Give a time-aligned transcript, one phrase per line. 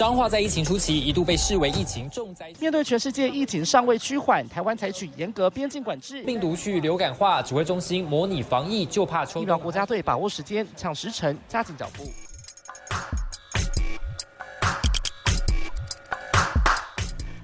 [0.00, 12.10] 彰化在疫情初期一度被视为疫情重灾，面对全世界疫情尚未趋缓，台湾采取严格边境管制，病毒去流感化，指挥中心模拟防疫，就怕抽疫苗国家队把握时间，抢时辰，加紧脚步。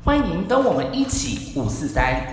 [0.02, 2.26] 欢迎跟我们一起五四三。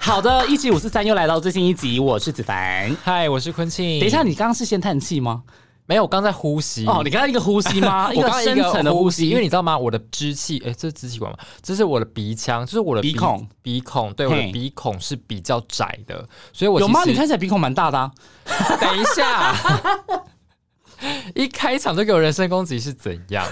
[0.00, 4.00] 好的，一起五四三又来到最新一集，我是子凡，嗨，我是坤庆。
[4.00, 5.42] 等一下，你刚刚是先叹气吗？
[5.88, 6.86] 没有，我刚在呼吸。
[6.86, 8.12] 哦，你刚刚一个呼吸吗？
[8.14, 9.76] 一个深层的呼吸，因为你知道吗？
[9.76, 11.38] 我的支气，哎，这是支气管吗？
[11.62, 17.02] 这是我的鼻腔，就是我的鼻孔，鼻孔，对，我的鼻孔是比较窄的，所以我有吗？
[17.06, 18.10] 你看起来鼻孔蛮大的。
[18.78, 19.56] 等一下。
[21.34, 23.46] 一开场就给我人身攻击是怎样？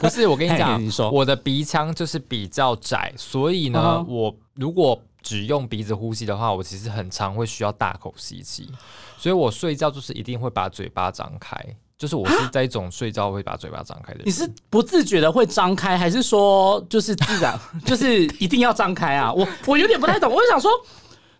[0.00, 0.80] 不是我跟你讲，
[1.12, 8.70] 我的鼻腔就是比较窄，所以呢，我如果只用鼻子呼吸的话，我其实很常会需要大口吸气，
[9.18, 11.58] 所以我睡觉就是一定会把嘴巴张开，
[11.98, 14.20] 就是我是在一种睡觉会把嘴巴张开的。
[14.24, 19.30] 你是不自觉的会张开，还是说就是自然 就是一定要张开啊？
[19.32, 20.70] 我我有点不太懂，我就想说，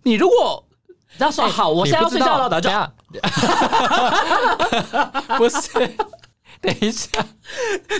[0.02, 0.62] 你如果。
[1.16, 2.88] 要说好，我现在要睡觉了，等下。
[5.36, 5.96] 不是，
[6.62, 7.24] 等一下，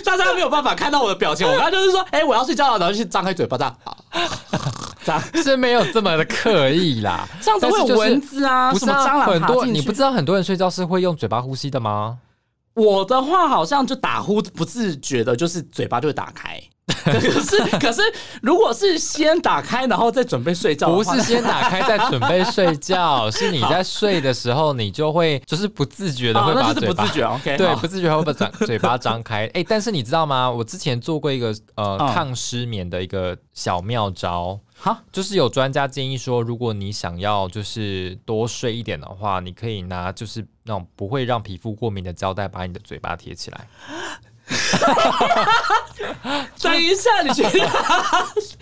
[0.03, 1.47] 大家没有办法看到我的表情。
[1.47, 3.77] 我刚刚就是说，哎，我要睡觉了，然后去张开嘴巴，这样，
[5.05, 7.27] 这样是没有这么的刻意啦。
[7.41, 9.65] 这样子会有蚊子啊，什么蟑螂很多。
[9.65, 12.17] 你不知道很多人睡觉是会用嘴巴呼吸的吗？
[12.73, 16.61] 我的话好像就打呼，不自觉的，就是嘴巴就会打开。
[17.05, 18.01] 可是，可是，
[18.41, 29.49] 如果是先打开，然后再准备睡觉，不是先打开再准备睡觉， 是你在睡的时候，你就会就是不自觉的会把嘴巴，不自觉，OK，对，不自觉会把嘴嘴巴张开。
[29.53, 30.49] 哎，但是你知道吗？
[30.49, 43.67] 我之前做过一个呃抗失眠的一个小妙招，好，就是有专家建议说，如果你想要就是多睡一点的话，你可以拿就是那种不会让皮肤过敏的胶带，把你的嘴巴贴起来。
[46.61, 47.49] 等一下，你觉得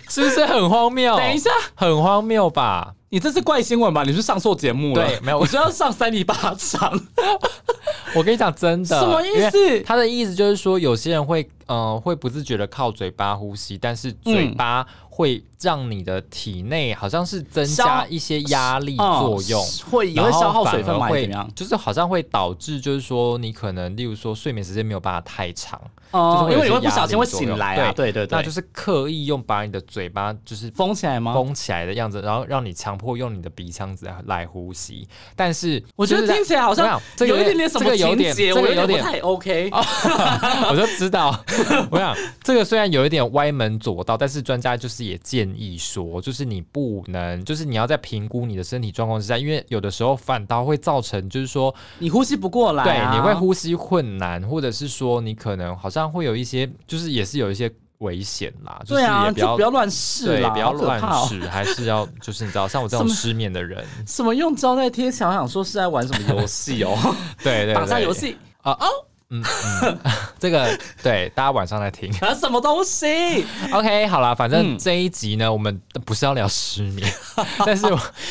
[0.08, 1.16] 是不是很荒谬？
[1.16, 2.94] 等一下，很荒谬吧？
[3.10, 4.02] 你这是怪新闻吧？
[4.04, 5.06] 你是上错节目了？
[5.06, 7.00] 对，没有，我是要上三里八掌。
[8.14, 9.80] 我跟你讲，真的，什么意思？
[9.80, 14.86] 他的意思就是说，有些人会，呃，会不自觉的靠嘴巴呼吸，但是嘴巴。
[15.18, 21.08] 会让你的体内好像是增加一些压力作用，会也会消耗水分吗？
[21.08, 21.50] 会怎么样？
[21.56, 25.80] 就是好像会导致，就是说你可能，例如说睡眠时间没有办法太长，
[26.10, 31.32] 哦，因为你会不小心会醒来啊，对对对，那就是刻意用把你的嘴巴就是封起来吗？
[31.32, 35.08] 封起来的样子，然后让你强迫用你的鼻腔子来呼吸。
[35.34, 39.70] 但是我觉得听起来好像有一点点什么情节，这个有点太 OK。
[40.70, 41.34] 我就知道，
[41.90, 42.14] 我想
[42.44, 45.08] 这个虽然有一点歪门左道，但是专家就是。
[45.08, 58.80] 也建议说，就是你不能，就是你要在评估你的身体状况之下，因为有的时候反倒会造成，就是说你呼吸不过来，对，你会呼吸困难，或者是说你可能好像会有一些，就是也是有一些危险啦。
[58.86, 65.10] 对啊，就不要乱试，啦，不要乱试，还是要就是你知道，像我这种失眠的人，什么用胶带贴？
[65.10, 66.94] 想想说是在玩什么游戏哦？
[67.42, 68.86] 对对，打架游戏啊哦。
[69.30, 69.42] 嗯，
[69.82, 69.98] 嗯
[70.38, 70.66] 这个
[71.02, 77.06] 对大家晚上来听啊， 什么东西？OK，好了，反正这一集呢，我们不是要聊失眠，
[77.66, 77.84] 但是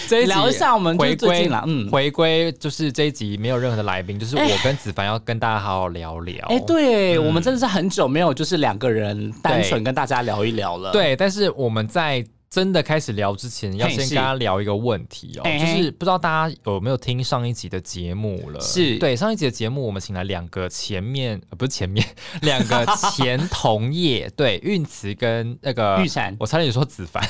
[0.07, 6.45] 这一集聊一下我们回归了，嗯，回归就是这一集没有任何的来宾，就是我跟子凡要跟大家好好聊聊。
[6.49, 10.91] 哎，对我们真的是很久没有就是两个人单纯跟大家聊一聊了。
[10.91, 12.25] 对，但是我们在。
[12.49, 18.59] 真的开始聊之前，要先跟他聊一个问题哦，就是不知道大家有没有听上一集的节目了？
[18.61, 18.97] 是。
[18.99, 22.05] 对上一集的节目，我们请来两个前面不是前面
[22.41, 27.21] 两个前同业， 对运慈跟那个玉婵，我差点说子凡，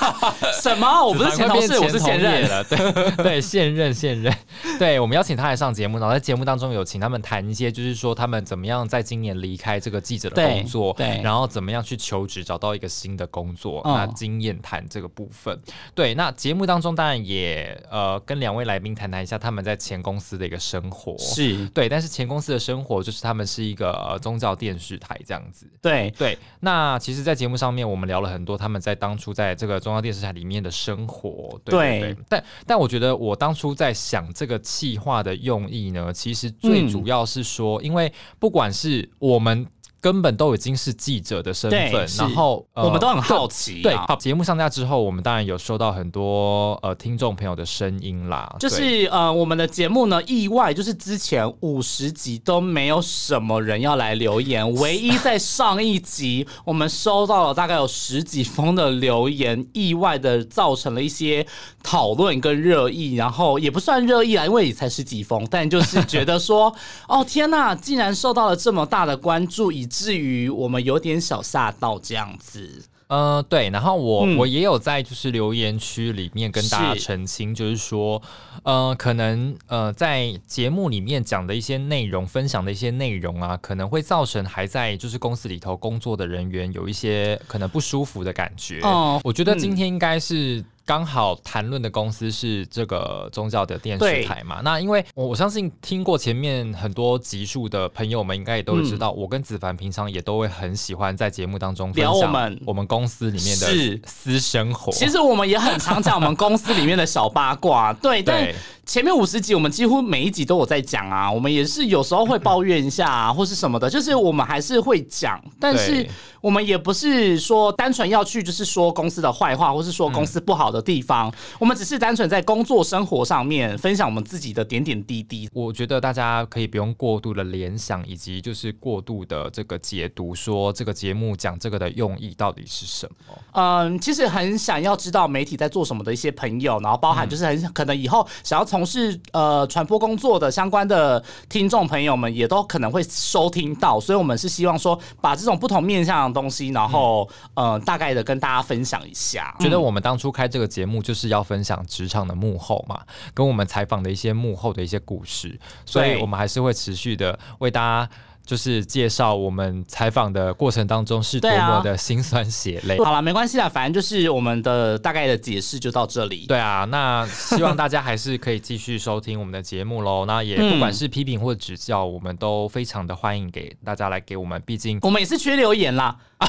[0.62, 1.04] 什么？
[1.04, 2.48] 我不是前同事，我是现任。
[2.48, 4.34] 了，对对，现任现任，
[4.78, 14.58] 对，我们邀请他来上节目，然后在节目当中有请他们谈一些，就是说他们怎么样在今年离开这个记者的工作，对，然后怎么样去求职，找到一个新的工作，那经验。
[14.62, 15.60] 谈这个部分，
[15.94, 26.38] 对，那节目当中当然也呃跟两位来宾谈谈一下他们在前公司的一个生活，是对，但是前公司的生活就是他们是一个宗教电视台这样子，对对。
[26.60, 32.16] 那其实，在节目上面我们聊了很多他们在当初在这个宗教电视台里面的生活，对对。
[32.28, 39.66] 但但我觉得我当初在想这个企划的用意呢，其实最主要是说，因为不管是我们。
[40.02, 43.82] 根本都已经是记者的身份，然后我们都很好奇。
[43.82, 48.52] 对，好，节目上架之后，我们当然有收到很多呃听众朋友的声音啦。
[48.58, 61.46] 就是呃，我们的节目呢，意外就是之前五十集都没有什么人要来留言， 唯一在上一集我们收到了大概有十几封的留言，意外的造成了一些
[61.80, 66.74] 讨论跟热议，然后也不算热议啊，因为也才十几封，但就是觉得说，
[67.06, 78.22] 哦天呐，竟然受到了这么大的关注，以至于我们有点小吓到这样子，呃，对，然后我我也有在就是留言区里面跟大家澄清，就是说，
[78.62, 88.80] 呃，可能呃在节目里面讲的一些内容，分享的一些内容啊，可能会造成还在就是公司里头工作的人员有一些可能不舒服的感觉。
[88.80, 90.64] 哦，我觉得今天应该是。
[90.84, 94.60] 刚好谈论的公司是这个宗教的电视台嘛？
[94.62, 104.92] 那因为我我相信听过前面很多集数的朋友们，应该也都知道，我跟子凡平常也都会很喜欢在节目当中分享我们我们公司里面的私生活。
[104.92, 108.52] 其实我们也很常讲我们公司里面的小八卦， 对，但。
[108.84, 116.04] 前面五十集，我们几乎每一集都有在讲啊，我们也是有时候会抱怨一下啊， 或是什么的，就是我们还是会讲，但是
[116.40, 125.48] 我们也不是说单纯要去就是说公司的坏话，或是说公司不好的地方，我们只是单纯在工作生活上面分享我们自己的点点滴滴。
[125.52, 133.38] 我觉得大家可以不用过度的联想，以及就是过度的这个解读，说这个节目讲这个的用意到底是什么？
[133.52, 138.66] 嗯，其实很想要知道媒体在做什么的一些朋友，然后包含就是很可能以后想要。
[138.72, 149.54] 从事呃传播工作的相关的听众朋友们，也都可能会收听到，所以我们是希望说，把这种不同面向的东西，然后呃大概的跟大家分享一下。
[149.60, 153.00] 觉得我们当初开这个节目就是要分享职场的幕后嘛，
[153.34, 158.10] 跟我们采访的一些幕后的一些故事，所以我们还是会持续的为大家。
[158.44, 162.98] 就是介绍我们采访的过程当中是多么的心酸血泪。
[162.98, 166.44] 好了，没关系啦，反正就是我们的大概的解释就到这里。
[166.48, 170.24] 对啊，那希望大家还是可以继续收听我们的节目喽。
[170.26, 174.60] 那也不管是批评或指教，我们都非常的欢迎给大家来给我们。
[174.66, 176.16] 毕竟我们也是缺留言啦，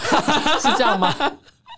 [0.60, 1.13] 是这样吗？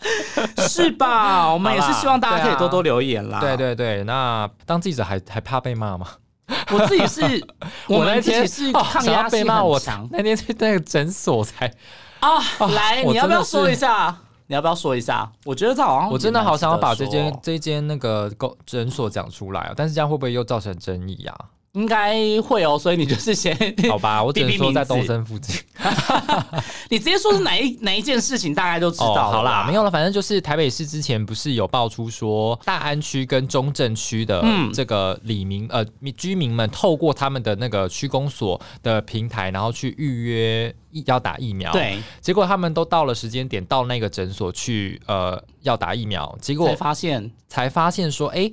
[0.68, 1.52] 是吧？
[1.52, 3.40] 我们也是希望大家可以多多留言啦。
[3.40, 6.08] 对对对，那当记者还还怕被骂吗？
[6.72, 7.48] 我自己是，
[7.90, 10.08] 我们自己是抗压性很强。
[10.12, 11.66] 那天在那个诊所才
[12.20, 12.40] 啊，
[12.74, 14.16] 来，你要不要说一下？
[14.48, 15.28] 你要不要说一下？
[15.44, 18.32] 我觉得这好像我真的好想要把这间这间那个
[18.64, 21.36] 诊所讲出来啊，但是这样会不会又造成争议啊？
[21.76, 23.56] 应该会哦，所以你就是先
[23.90, 25.56] 好吧，我只能 说在东森附近。
[26.90, 29.30] 你直接说是哪一哪一件事情，大概就知道。
[29.30, 34.42] 好啦，没有了，反正就是台北市之前不是有爆出说大安区跟中正区的
[34.74, 35.86] 这个李民呃
[36.16, 40.74] 居民们透过他们的那个区公所的平台，然后去预约
[41.06, 41.74] 要打疫苗。
[41.74, 48.50] 对，结果他们都到了时间点，到那个诊所去呃要打疫苗，结果才发现才发现说，哎。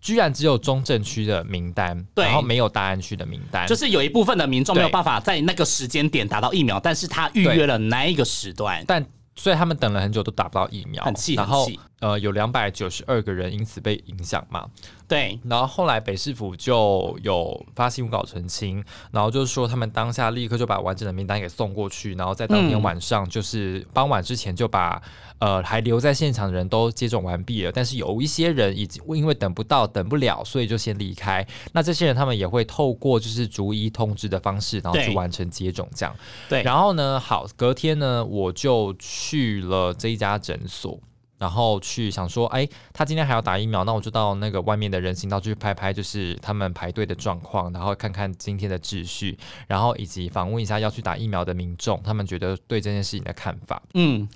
[0.00, 9.04] 居然只有中正区的名单，然后没有大安区的名单，就是有一部分的民众没有办法在那个时间点打到疫苗，但是他预约了那一个时段，但
[9.36, 11.70] 所以他们等了很久都打不到疫苗，很气，然后
[12.00, 14.66] 呃有两百九十二个人因此被影响嘛。
[15.10, 18.80] 对，然后后来北市府就有发新闻稿澄清，
[19.10, 25.02] 然后就是说他们当下立刻就把完整的名单给送过去，然后在当天晚上就是傍晚之前就把
[25.40, 31.44] 呃还留在现场的人都接种完毕了，但是有一些人已经因为等不到等不了，所以就先离开。
[31.72, 36.14] 那这些人他们也会透过就是逐一通知的方式，然后去完成接种这样。
[36.48, 40.96] 对，然后呢，好，隔天呢我就去了这一家诊所。
[41.40, 53.80] 然后去想说，哎，他今天还要打疫苗，那我就到那个外面的人行道去拍拍，就是他们排队的状况，然后看看今天的秩序，然后以及访问一下要去打疫苗的民众，他们觉得对这件事情的看法。
[53.94, 54.28] 嗯，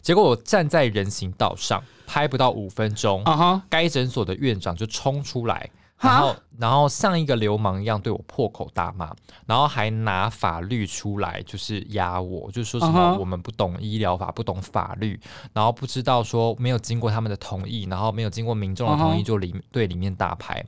[0.00, 5.68] 结果我站在人行道上拍不到五分钟，啊哈，该诊所的院长就冲出来。
[6.02, 9.14] 然后，然后像一个流氓一样对我破口大骂，
[9.46, 15.18] 然后还拿法律出来就是压我，就说什么我们不懂医疗法，不懂法律，
[15.52, 20.64] 然后不知道说没有经过他们的同意，然后没有经过民众的同意就里对里面打牌。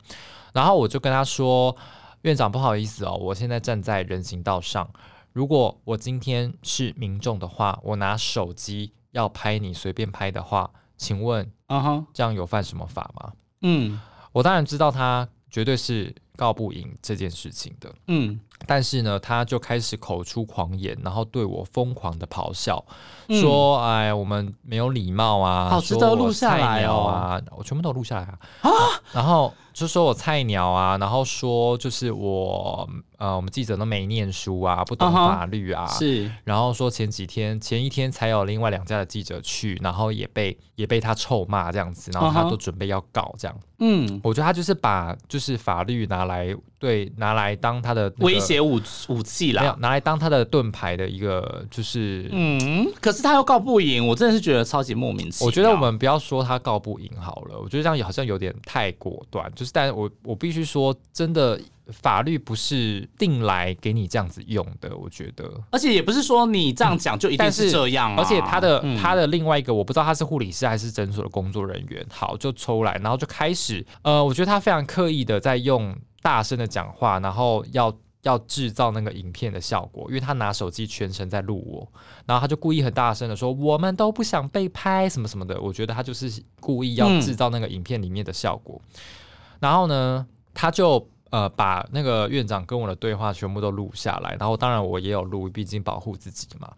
[0.52, 1.76] 然后我就跟他说，
[2.22, 4.88] 院长不好意思哦，我现在站在人行道上，
[5.32, 13.32] 如果我今天是民众的话，我拿手机要拍你随便拍的话，请问，嗯哼，这样有犯什么法吗？
[13.62, 14.00] 嗯。
[14.34, 22.84] 我当然知道他绝对是告不赢这件事情的，嗯，但是呢，他就开始口出狂言，然后对我疯狂的咆哮，
[23.40, 28.70] 说：“哎，我们没有礼貌啊，好值得录下来哦啊，我全部都录下来啊。”啊，
[29.12, 36.30] 然后就说我菜鸟啊，然后说就是我呃，我们记者都没念书啊，不懂法律啊，是。
[36.44, 43.56] 然后说前几天前一天才有另外两家的记者去，然后也被也被他臭骂这样子，然后他都准备要告这样。
[43.78, 46.54] 嗯，我觉得他就是把就是法律拿来
[46.84, 55.46] 对拿来当他的威胁武武器啦，拿来当他的盾牌的一个就是嗯，可是他又告不赢，我真的是觉得超级莫名其妙。
[55.46, 59.50] 我觉得我们不要说他告不赢好了，我觉得这样好像有点太果断。
[59.54, 61.58] 就是，但我我必须说，真的
[61.92, 65.50] 法律不是定来给你这样子用的，我觉得。
[65.70, 68.16] 而且也不是说你这样讲就一定是这样。
[68.16, 73.84] 而且他的他的另外一个，我不知道他是护理师还是诊所的工作人员，好就抽来，然后就开始。
[74.02, 81.86] 呃，我觉得他非常刻意的在用大声的讲话，然后要要制造那个影片的效果，因为他拿手机全程在录我，
[82.24, 88.80] 然后他就故意很大声的说：“我们都不想被拍，什么什么的。”我觉得他就是故意要制造那个影片里面的效果。
[89.60, 96.72] 然后呢，他就呃把那个院长跟我的对话全部都录下来，然后当然我也有录，毕竟保护自己嘛。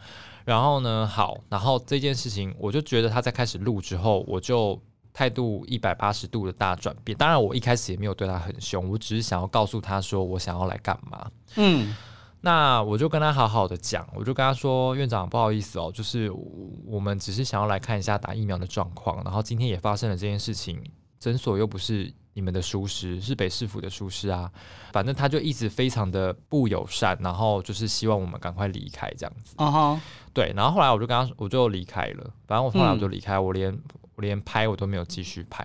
[0.45, 4.81] 然后呢，好，然后这件事情我就觉得他在开始录之后，我就。
[5.19, 7.17] 态度一百八十度的大转变。
[7.17, 11.31] 当然，我一开始也没有对他很凶，我只是想要告诉他说我想要来干嘛。
[11.55, 11.97] 嗯，
[12.43, 16.31] 那我就跟他好好的讲，我就跟他说：“院长，不好意思哦，就是
[16.85, 19.25] 我们只是想要来看一下打疫苗的状况。
[19.25, 20.79] 然后今天也发生了这件事情，
[21.19, 24.49] 诊所又不是你们的疏师，是北市府的疏师啊。
[24.93, 29.57] 反正他就一直非常的不友善，然后就是希望我们赶快离开这样子。
[29.59, 30.01] 啊哈，
[30.33, 30.53] 对。
[30.55, 32.31] 然后后来我就跟他，我就离开了。
[32.47, 33.77] 反正我后来我就离开，我连。
[34.19, 35.63] 我连拍我都没有继续拍。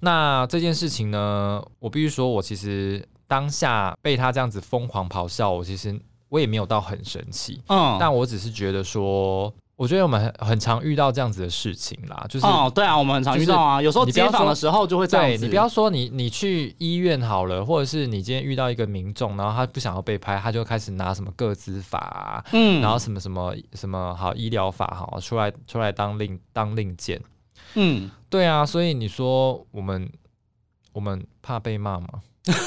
[0.00, 6.00] 那这件事情呢，我必须说，我其实当下被他这样子疯狂咆哮，我其实
[6.30, 7.60] 我也没有到很生气。
[7.68, 13.80] 嗯，但我只是觉得说，我觉得我们很很常遇到这样子的事情啦，就是哦，对啊，我们很常遇到啊。
[13.80, 15.42] 有时候接访的时候就会这样子。
[15.42, 27.18] 你不要说你你去医院好了，或者是你今天遇到一个民众，然后他不想要被拍，他就开始拿什么个资法，嗯，然后什么什么什么好医疗法哈出来出来当令当令箭。
[27.72, 30.06] 嗯，对啊，所以你说我们
[30.92, 32.08] 我们怕被骂吗？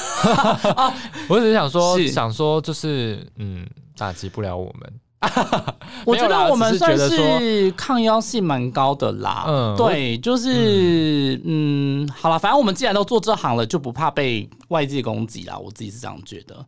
[1.30, 3.64] 我只是想说，想说就是嗯，
[3.96, 5.00] 打击不了我们。
[6.06, 9.44] 我觉得我们算是抗压性蛮高的啦。
[9.46, 15.58] 嗯，对，就是嗯，好了，反正我们既然都做这行了，就不怕被外界攻击啦。
[15.58, 16.64] 我自己是这样觉得，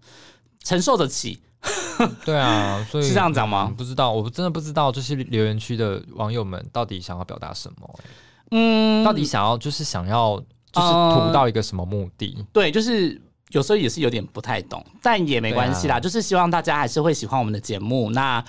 [0.63, 1.39] 承受得起。
[2.25, 3.73] 对啊，所以是这样讲吗？
[3.77, 7.99] 不知道，我真的不知道就是留言区的网友们到底想要表达什么。
[8.53, 10.39] 嗯，到底想要就是想要
[10.71, 12.37] 就是图到一个什么目的？
[12.53, 13.21] 对，就是
[13.57, 15.99] 有时候也是有点不太懂，但也没关系啦。
[15.99, 18.11] 就是希望大家还是会喜欢我们的节目。
[18.11, 18.45] 那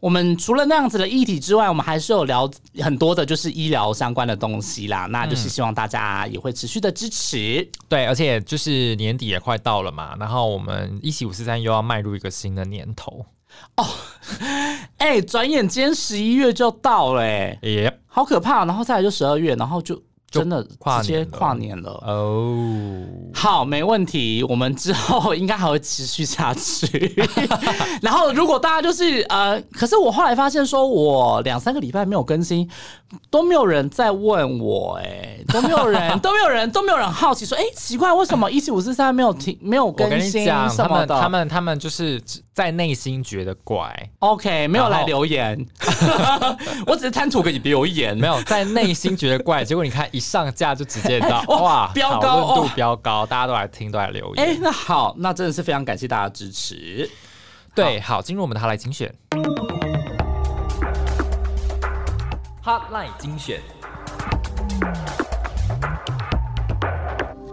[0.00, 2.50] 我们除了那样子的议题之外，我们还是有聊
[2.80, 5.06] 很多的，就是医疗相关的东西啦。
[5.06, 7.70] 那就是希望大家也会持续的支持。
[7.88, 13.24] 对，而且就是年底也快到了嘛，然后我们一起五四三又要迈入一个新的年头
[13.76, 13.86] 哦。
[14.98, 18.64] 哎，转眼间十一月就到了，哎，耶，好可怕！
[18.64, 20.02] 然后再来就十二月，然后就。
[20.30, 27.14] 真的直接跨年了哦，好，没问题，我们之后应该还会持续下去。
[28.02, 32.68] 然后，如果大家就是呃，可是我后来发现，说我两三个礼拜没有更新，
[33.30, 41.16] 都没有人在问我，哎， 都没有人，都没有人，都没有人好奇说，哎，奇怪，为什么一七五四三没有停，没有更新什么的？
[41.18, 45.58] 他们他们就是在内心觉得怪，OK，没有来留言，
[46.86, 50.06] 我只是贪图个留言，没有在内心觉得怪，结果你看。
[50.18, 54.44] 一上架就直接到 哇，飙高度飙高，大家都来听，都来留言。
[54.44, 57.08] 哎，那好，那真的是非常感谢大家支持。
[57.72, 59.14] 对，好，进入我们的哈来精选
[62.64, 63.60] ，Hotline 精选。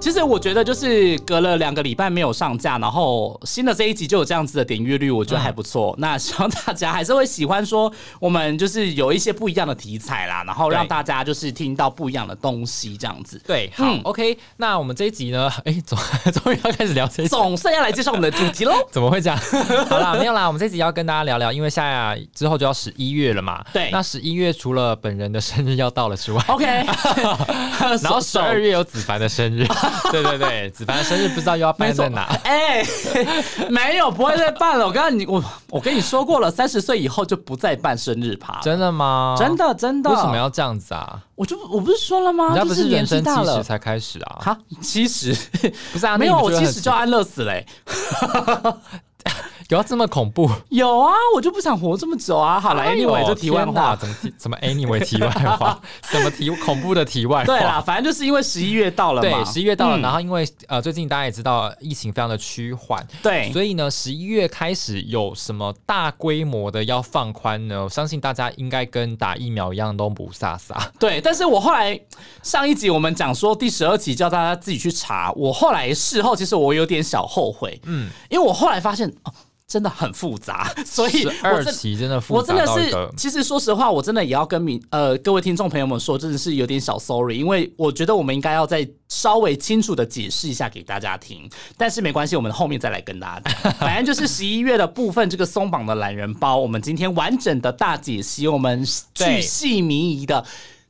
[0.06, 5.96] 其实我觉得就是隔了两个礼拜没有上架，然后新的这一集就有这样子的点阅率，我觉得还不错。
[5.98, 13.42] 那希望大家还是会喜欢说我们就是有一些不一样的题材啦，然后让大家就是听到不一样的东西这样子。
[13.48, 14.38] 对，好，OK。
[14.58, 15.52] 那我们这一集呢？
[15.66, 15.98] 哎，总
[16.32, 18.76] 终于要开始聊这，总算要来介绍我们的主题喽。
[18.94, 19.40] 怎么会这样？
[19.90, 23.66] 好啦，没有啦，我们这集要跟大家聊聊，因为下之后就要十一月了嘛。
[23.74, 26.64] 对，那十一月除了本人的生日要到了之外，OK。
[28.04, 29.66] 然后十二月有子凡的生日。
[30.12, 32.24] 对对对，子凡生日不知道又要办在哪？
[32.44, 32.84] 哎，
[33.70, 34.86] 没有，不会再办了。
[34.86, 38.60] 我刚刚你我我跟你说过了，三十岁以后就不再办生日趴。
[38.62, 39.36] 真的吗？
[39.38, 40.10] 真的真的。
[40.10, 41.20] 为什么要这样子啊？
[41.36, 42.48] 我就我不是说了吗？
[42.48, 44.38] 人家不是人生七十才开始啊？
[44.42, 45.36] 哈，七十
[45.92, 46.18] 不是啊？
[46.18, 47.66] 没有，我七十就安乐死嘞。
[49.70, 50.48] 有要这么恐怖？
[50.70, 52.60] 有啊，我就不想活这么久啊！
[52.60, 55.82] 好来，anyway，这题外话，怎么怎么 anyway 题外话？
[56.12, 57.46] 怎么题恐怖的题外话？
[57.46, 67.86] 对啦，反正就是因为十一月到了嘛，十一月到了，然后因为呃最近大家也知道疫情非常的趋缓，对，所以呢十一月开始有什么大规模的要放宽呢？
[67.86, 70.76] 我相信大家应该跟打疫苗一样都不飒飒。
[71.00, 72.00] 对，但是我后来
[72.44, 79.34] 上一集我们讲说第十二集叫大家自己去查，我后来事后其实我有点小后悔，嗯，因为我后来发现哦。
[79.68, 82.38] 真的很复杂， 所以二期真的复杂。
[82.40, 91.50] 我真的是，其实说实话，我真的也要跟民呃各位听众朋友们说，真的是有点小 sorry，因为我觉得我们应该要再稍微清楚的解释一下给大家听。
[91.78, 93.74] 但是没关系，我们后面再来跟大家讲。
[93.80, 100.46] 反正就是十一月的部分，这个松绑的懒人包，我们今天完整的大解析，我们巨细靡遗的。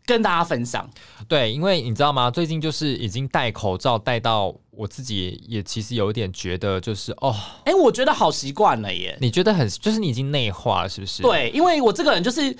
[0.07, 0.87] 跟大家分享，
[1.27, 2.29] 对，因为你知道吗？
[2.29, 9.17] 最近就是已经戴口罩戴到我自己也其实有一点觉得就是哦，哎，我觉得好习惯了耶。
[9.21, 11.23] 你觉得很就是你已经内化了，是不是？
[11.23, 12.55] 对，因为我这个人就是，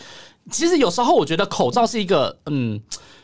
[0.51, 2.81] 其实有时候我觉得口罩是一个嗯，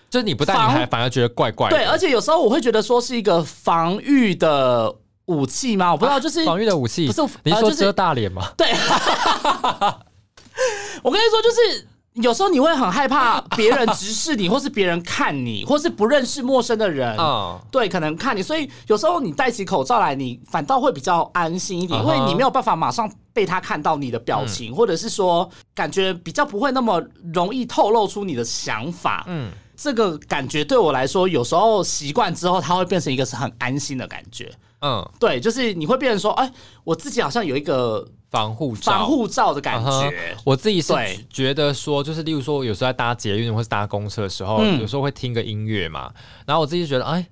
[0.09, 1.77] 就是你不戴你还反而觉得怪怪的。
[1.77, 4.93] 对，而且有时候我会觉得说是一个防御的
[5.25, 5.91] 武器吗？
[5.91, 8.51] 我不知道，就是防御的武器，不是你说遮大脸吗？
[8.57, 8.67] 对，
[11.03, 11.87] 我跟你说就是。
[12.15, 17.17] 有时候你会很害怕 别人直视你，或是别人看你，或是不认识陌生的人，
[17.71, 27.01] 对，可能看你，所以有时候你戴起口罩来，你反倒会比较安心一点，因为你没有办法马上被他看到你的表情，或者是说感觉比较不会那么
[27.33, 29.23] 容易透露出你的想法。
[29.27, 34.51] 嗯，这个感觉对我来说，有时候习惯之后，它会变成一个是很安心的感觉。
[34.81, 36.51] 嗯，对，就是你会变成说，哎，
[36.83, 38.05] 我自己好像有一个。
[38.31, 40.93] 防护罩防护罩的感觉，我自己是
[41.29, 46.09] 觉得说，就是例如说，有时候在搭捷运或是搭公车的时候，有时候会听个音乐嘛，
[46.45, 47.27] 然后我自己觉得，哎，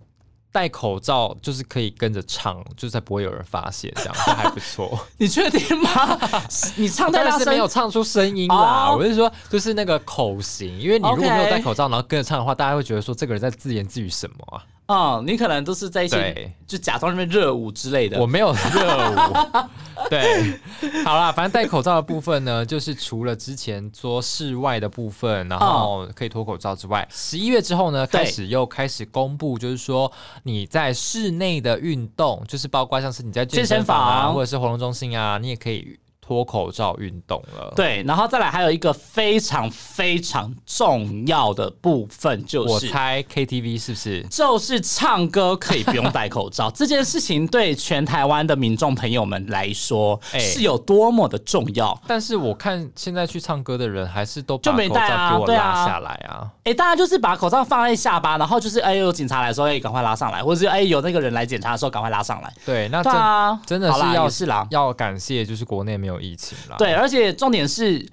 [0.51, 4.99] 戴口罩就是可以跟着唱，就才不会有人发现，这样就还不错。
[5.17, 6.19] 你确定吗？
[6.75, 8.93] 你唱但是没有唱出声音啦。
[8.93, 14.65] 我是说，就是那个口型，因为你如果没有戴口罩，然后跟着唱的话，大家会觉得说这个人在自言自语什么啊？
[14.87, 18.19] 哦，你可能都是在一些就假装那边热舞之类的。
[18.19, 19.69] 我没有热舞。
[20.09, 20.59] 对，
[21.03, 30.11] 好啦，反正戴口罩的部分呢， 就是除了之前做室外的部分，然后可以脱口罩之外，十一月之后呢，开始又开始公布，就是说
[30.43, 35.99] 你在室内的运动，就是包括像是你在健身房啊，或者是活动中心啊，你也可以。
[36.29, 44.21] 脱口罩运动了，对，然后再来还有一个非常非常重要的部分，就是我猜 KTV 是不是？
[44.29, 51.99] 就是唱歌可以不用戴口罩 这件事情，对全台湾的民众朋友们来说是有多么的重要。
[52.05, 56.47] 但是我看现在去唱歌的人还是都把口罩给我拉下来啊！
[56.63, 62.53] 哎，大家就是把口罩放在下巴，然后就是哎有警察来说哎赶快拉上来，或者是哎有那个人来检查的时候赶快拉上来。
[62.63, 66.18] 对，那真真的是要是要感谢，就是国内没有。
[66.21, 68.05] 疫情了，对，而且重点是，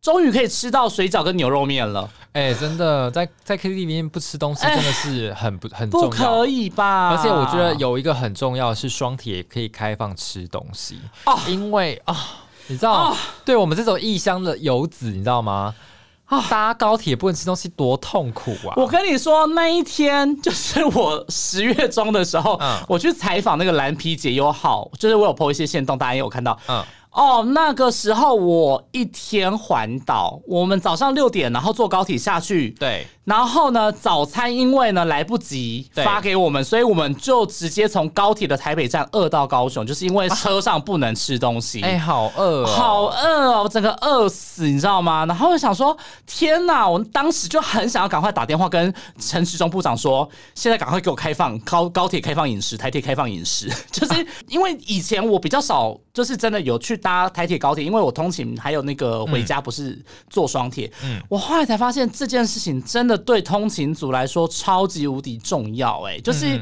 [0.00, 2.08] 终于可以吃到水饺跟牛肉面了。
[2.32, 7.10] 哎，真的，在在 KTV 里面不吃东西真的是很不很不可以吧？
[7.10, 12.16] 而且我觉得有一个很重要是双铁可以开放吃东西哦，因为啊，
[12.66, 15.74] 你知道，对我们这种异乡的游子，你知道吗？
[16.24, 18.74] 啊，搭高铁不能吃东西多痛苦啊！
[18.76, 26.82] 我跟你说，那一天就是我十月中的时候，我去采访那个蓝皮解忧号，就是我有 po 一些线动，大家也有看到，嗯。
[27.14, 32.70] 哦，那个时候我一天环岛，我们早上六点，然后坐高铁下去。
[32.70, 33.06] 对。
[33.24, 41.80] 然后呢，早餐因为呢来不及发给我们，所以我们就直接从高铁的台北站饿到高雄，就是因为车上不能吃东西。
[41.86, 45.24] 哎，好饿，好饿哦，整个饿死，你知道吗？
[45.24, 45.96] 然后想说，
[46.26, 46.86] 天哪！
[46.86, 60.90] 我当时就很想要赶快打电话跟陈时中部长说，现在赶快给我开放高高铁开放饮食，台铁开放饮食， 就是因为以前我比较少，就是真的有去搭台铁高铁，因为我通勤还有那个回家不是坐双铁。
[61.02, 63.18] 嗯，我后来才发现这件事情真的。
[63.18, 66.60] 对通勤族来说，超级无敌重要哎，就是。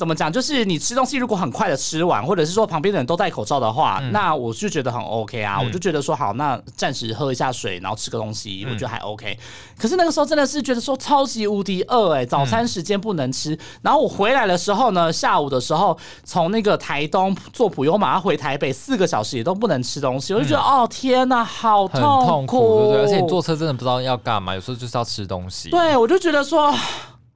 [0.00, 0.32] 怎么讲？
[0.32, 5.60] 就是你吃东西如果很快的吃完，或者是说旁边的人都戴口罩的话，那我就觉得很 OK 啊。
[5.60, 9.38] 我就觉得说好，那暂时喝一下水，然后吃个东西，我觉得还 OK。
[9.78, 13.58] 可是那个时候真的是觉得说超级无敌饿哎，早餐时间不能吃。
[13.82, 20.32] 然后我回来的时候呢，下午的时候从那个台东坐普悠马回台北，四个小时也都不能吃东西。
[20.32, 23.02] 我就觉得哦天哪，好痛苦，对不对？
[23.02, 25.68] 而且你坐车真的不知道要干嘛，有时候就是要吃东西。
[25.68, 26.74] 对，我就觉得说。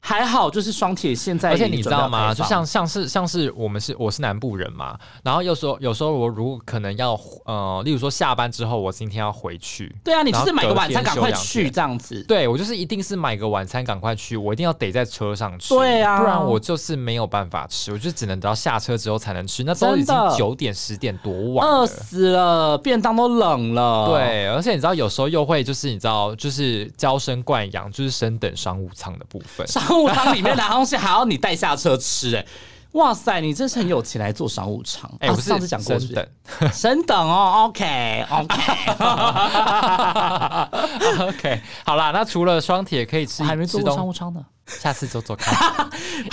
[0.07, 2.35] 还好，就是双铁现在，而且你知道吗？
[2.35, 29.67] 就像像是像是我们是我是南部人嘛，然后有时候有时候我如果可能要呃，例如说下班之后，我今天要回去，对啊，你就是买个晚餐赶快去这样子，对我就是一定是买个晚餐赶快去，我一定要得在车上吃，对啊，不然我就是没有办法吃，我就只能等到下车之后才能吃，那都已经九点十点多晚，饿死了，便当都冷了，对，而且你知道有时候又会就是你知道就是娇生惯养，就是升等商务舱的部分。
[29.67, 32.45] 商务舱里面拿东西还要你带下车吃，哎，
[32.93, 35.11] 哇塞，你真是很有钱来做商务舱。
[35.21, 36.27] 哎，我上次讲过是等，
[36.73, 38.31] 升等哦，OK，OK，
[41.85, 44.41] 好啦，那除了双铁可以吃，还没做过商务舱呢。
[44.67, 45.89] 下次做做看，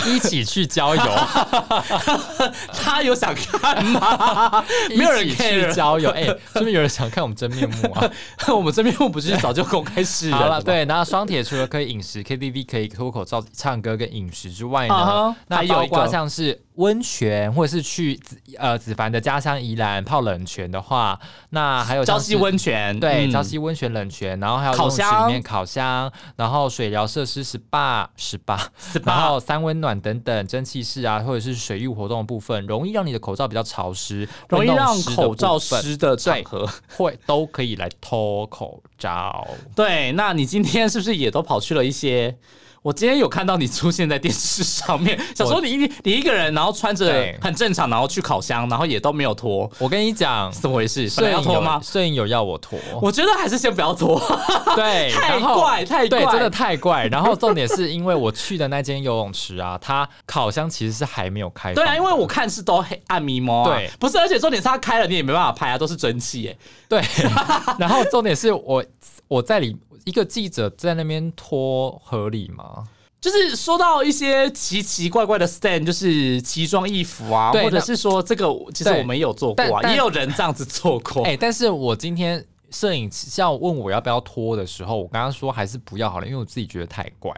[0.08, 1.02] 一起去郊游。
[2.74, 4.64] 他有想看吗？
[4.96, 6.10] 没有人去郊游。
[6.12, 8.10] 哎，是不是有人想看我们真面目啊？
[8.56, 10.62] 我们真面目不是早就公开示人了？
[10.62, 16.62] 对，那双铁除了可以饮食、KTV 可以脱口罩、唱歌跟饮食之外呢，那有一个像是。
[16.76, 28.60] 温泉，或者是去子呃子凡的家乡宜兰泡冷泉的话，那还有朝夕温泉，对，朝夕温泉冷泉，然后还有烤箱里面烤箱，然后水疗设施 SPA SPA，
[29.04, 39.48] 然后三温暖等等蒸汽室啊，或者是水域活动的部分，容易让你的口罩比较潮湿，容易让口罩湿的场合会都可以来脱口罩。
[39.76, 42.38] 对，那你今天是不是也都跑去了一些？
[42.84, 49.72] 我今天有看到你出现在电视上面， 想说你你一个人，然后穿着很正常，然后去烤箱，然后也都没有脱。
[49.78, 51.08] 我跟你讲，怎么回事？
[51.08, 51.80] 摄影脱吗？
[51.84, 54.20] 摄影有要我脱，我觉得还是先不要脱。
[54.76, 57.06] 对， 太怪，太怪，真的太怪。
[57.06, 61.76] 然后重点是因为我去的那间游泳池啊，它烤箱其实是还没有开。
[61.76, 63.64] 对啊，因为我看是都黑暗迷蒙。
[63.66, 66.58] 对，不是，而且重点是它开了，你也没办法拍啊，都是蒸汽哎。
[66.90, 67.00] 对，
[67.78, 68.84] 然后重点是我
[69.28, 69.78] 我在里。
[70.06, 72.88] 一个记者在那边拖合理吗？
[73.20, 81.22] 就是说到一些奇奇怪怪的 stand，就是奇装异服啊，或者是说这个其实我们也有做过，也有人这样子做过。
[81.30, 87.32] 哎，但是我今天摄影要问我要不要拖的时候，我刚刚说还是不要好了，因为我自己觉得太怪。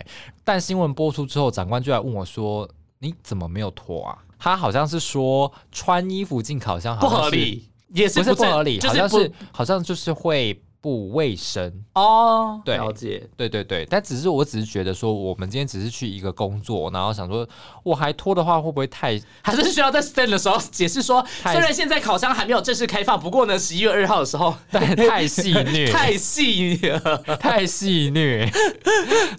[0.45, 10.63] 但新闻播出之后，长官就来问我说：“你怎么没有拖啊？”他好像是说穿衣服进烤箱不合理，也是不合理，好像是好像就是会。
[10.83, 17.47] 不卫生哦，对，了解，对对对，但只是我只是觉得说，我们今天只是去一个工作，然后想说，
[17.83, 19.17] 我还拖的话会不会太？
[19.41, 26.99] 还是需要在 stand 的时候解释说，虽然现在烤箱还没有正式开放，不过呢，十一月二号的时候， 但太戏虐，太戏虐，
[27.39, 28.51] 太戏虐，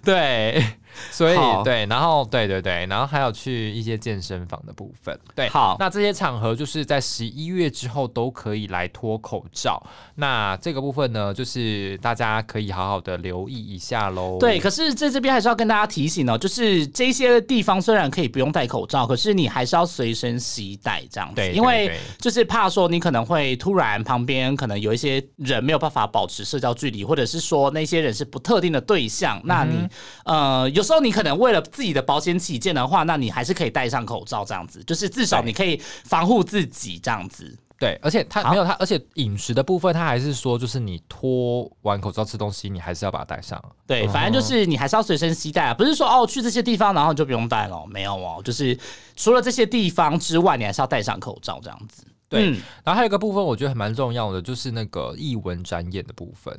[0.03, 0.65] 对。
[1.11, 5.19] 所以对，然后对对对，然后还有去一些健身房的部分。
[5.35, 9.83] 对，好，那这些场合就是在十一月之后都可以来脱口罩。
[10.15, 14.39] 那这个部分呢，就是大家可以好好的留意一下喽。
[14.39, 21.35] 对，可是在这边还是要跟大家提醒哦，就是这些地方虽然可以不用戴口罩，可是你还是要随身携带这样子。
[21.35, 29.89] 对，因为就是怕说你可能会突然旁边可能有一些人没有办法保持社交距离，或者是说那些人是不特定的对象，那你
[30.25, 30.84] 呃有。
[30.85, 37.59] 时候你可能为了自己的保险起见的话，那你还是可以戴上口罩，这样子就是至少你可以防护自己这样子。
[37.77, 43.61] 对，而且他没有他，而且饮食的部分他还是说，就是你脱完口罩吃东西，你还是要把它戴上。
[43.85, 48.79] 对，反正就是你还是要随身携带啊，不是说哦去这些地方然后你就不用戴了，没有哦，就是
[49.17, 52.07] 除了这些地方之外，你还是要戴上口罩这样子。
[52.29, 52.51] 对，
[52.85, 56.59] 然后还有一个部分我觉得还蛮重要的，就是那个译文展演的部分。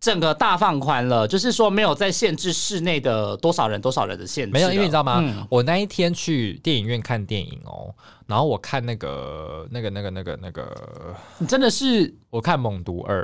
[0.00, 4.50] 整个大放宽了，就是说没有在限制室内的多少人多少人的限制。
[4.50, 5.46] 没有，因为你知道吗？
[5.50, 7.94] 我那一天去电影院看电影哦，
[8.26, 13.22] 然后我看那个那个那个那个那个，你真的是我看《猛毒二》，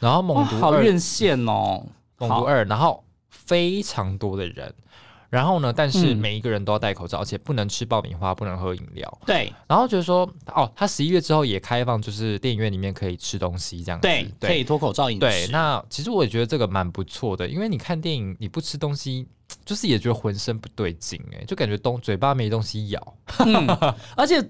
[0.00, 1.84] 然后《猛毒二》好院线哦，
[2.26, 4.74] 《猛毒二》，然后非常多的人。
[5.34, 5.72] 然后呢？
[5.76, 9.18] 但是每一个人都要戴口罩，而且不能吃爆米花，不能喝饮料。
[9.26, 9.52] 对。
[9.66, 14.06] 然后觉得说，哦，他十一月之后也开放，就是电影院里面可以吃东西这样子。
[14.06, 15.20] 对，可以脱口罩饮食。
[15.20, 19.26] 对，那其实我也觉得这个蛮不错的，因为你看电影你不吃东西，
[19.64, 23.14] 就是也觉得浑身不对劲哎，就感觉东嘴巴没东西咬。
[24.16, 24.40] 而且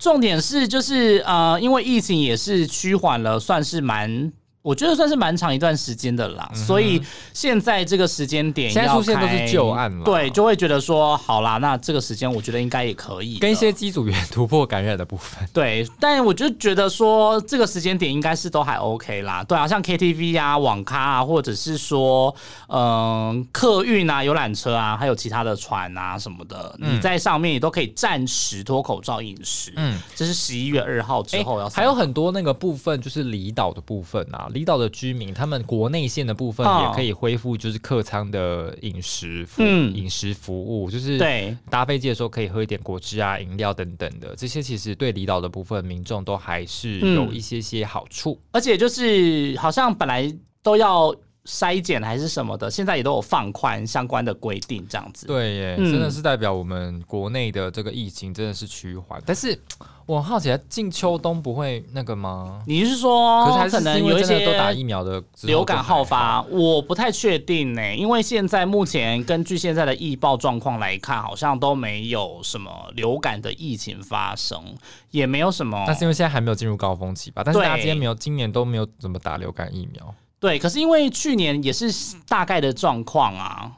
[0.00, 4.32] 重点是，就是呃，因为疫情也是趋缓了，算是蛮。
[4.68, 7.00] 我觉得算是蛮长一段时间的啦，所以
[7.32, 22.34] 现在这个时间点，现在出现都是旧案了，对，就会觉得说，好啦，那这个时间我觉得应该也可以，跟一些机组员突破感染的部分，对，但我就觉得说，这个时间点应该是都还 OK 啦，对啊，像 KTV 啊、网咖啊，或者是说，
[22.68, 34.46] 嗯，客运啊、游览车啊，还有其他的船啊什么的，你在上面也都可以暂时脱口罩饮食，嗯，这是十一月二号之后要，还有很多那个部分就是离岛的部分啊。
[34.58, 48.36] 离岛的居民，他们国内线的部分也可以恢复，就是客舱的饮食服饮食服务，就是对搭飞机的时候可以喝一点果汁啊、饮料等等的，这些其实对离岛的部分民众都还是有一些些好处。
[48.50, 51.14] 而且就是好像本来都要。
[51.48, 55.26] 筛检还是什么的，现在也都有放宽相关的规定，这样子。
[55.26, 59.18] 对耶，真的是代表我们国内的这个疫情真的是趋缓。
[59.24, 59.58] 但是
[60.04, 62.62] 我很好奇，进秋冬不会那个吗？
[62.66, 67.96] 你是说，可是可能有一些都打疫苗的流感好发，我不太确定呢。
[67.96, 74.62] 因为现在目前根据现在的疫报状况来看，好像都没有什么流感的疫情发生，
[75.10, 75.82] 也没有什么。
[75.86, 77.42] 但是因为现在还没有进入高峰期吧？
[77.42, 80.14] 但是大家今天没有，今年都没有怎么打流感疫苗。
[80.40, 81.92] 对，可是因为去年也是
[82.28, 83.72] 大概的状况啊，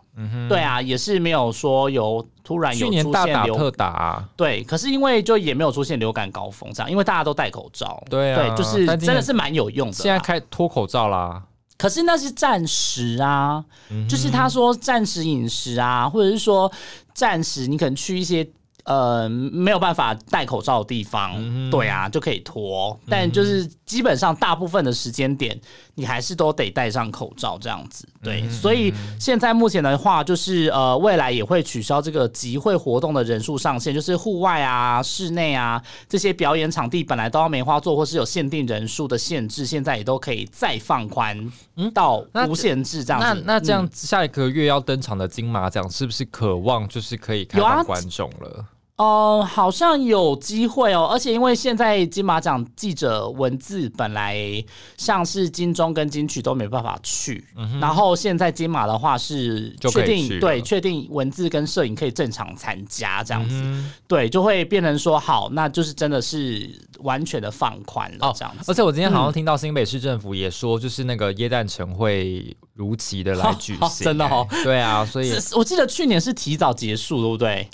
[0.49, 9.95] 对啊，也是没有说有突然有出现流特打，对，可是因为就也没有出现流感高峰这样，因为大家都戴口罩，对啊，对，就是真的是蛮有用的。
[9.95, 11.43] 现在开脱口罩啦，
[11.79, 13.65] 可是那是暂时啊，
[14.09, 16.71] 就是他说暂时饮食啊，或者是说
[17.15, 18.47] 暂时你可能去一些。
[18.85, 22.99] 呃，没有办法戴口罩的地方，对啊，就可以脱。
[23.09, 25.57] 但就是基本上大部分的时间点，
[26.01, 28.09] 你还是都得戴上口罩这样子。
[28.23, 41.53] 对，所以现在目前的话，就是呃，未来也会取消这个集会活动的人数上限，就是户外啊、室内啊这些表演场地本来都要梅花座或是有限定人数的限制，现在也都可以再放宽
[41.93, 43.43] 到无限制这样子。
[43.45, 48.65] 那那这样下一个月要登场的金马奖是不是渴望就是可以开放观众了？
[49.01, 54.63] 哦，好像有机会哦，而且因为现在金马奖记者文字本来
[54.99, 57.43] 像是金钟跟金曲都没办法去，
[57.81, 63.65] 然后现在金马的话是确定对确定文字跟摄影可以正常参加这样子，
[64.07, 68.71] 对，就会变成说好，那就是真的是完全的放宽了这样子。
[68.71, 77.67] 而且我今天好像听到新北市政府也说，就是那个耶诞城会如期的来 举行，真的哦，对啊，所以我记得去年是提早结束，对不对？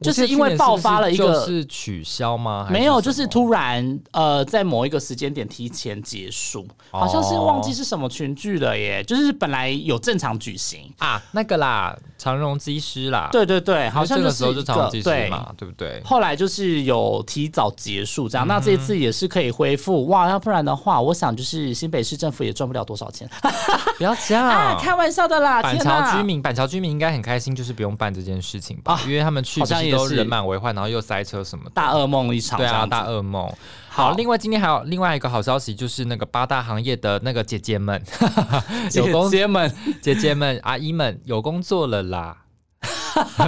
[0.00, 2.66] 就是因为爆发了一个是取消吗？
[2.70, 9.04] 没有，就是突然呃，在某一个时间点提前结束，好像是忘记是什么群聚了耶。
[9.04, 16.02] 就是本来有正常举行啊，那个啦，长荣机师啦，对对对，好像这个时候就长荣机师嘛，对不对？
[16.04, 23.26] 后来就是有提早结束这样，那这一次也是可以恢复哇，要不然的话，我想就是新北市政府也赚不了多少钱。
[23.96, 25.62] 不要这样，开玩笑的啦。
[25.62, 29.58] 板桥居民，板桥居民应该很开心，就是不用办这件事情吧，因为他们去。
[29.90, 32.58] 都人满为患，然后又塞车什么，大噩梦一场。
[32.58, 33.50] 对啊，大噩梦。
[33.92, 38.00] 好，另外今天还有另外一个好消息，就是那个八大行业的那个姐姐们，
[38.88, 42.44] 姐姐们，姐姐们，阿姨们有工作了啦，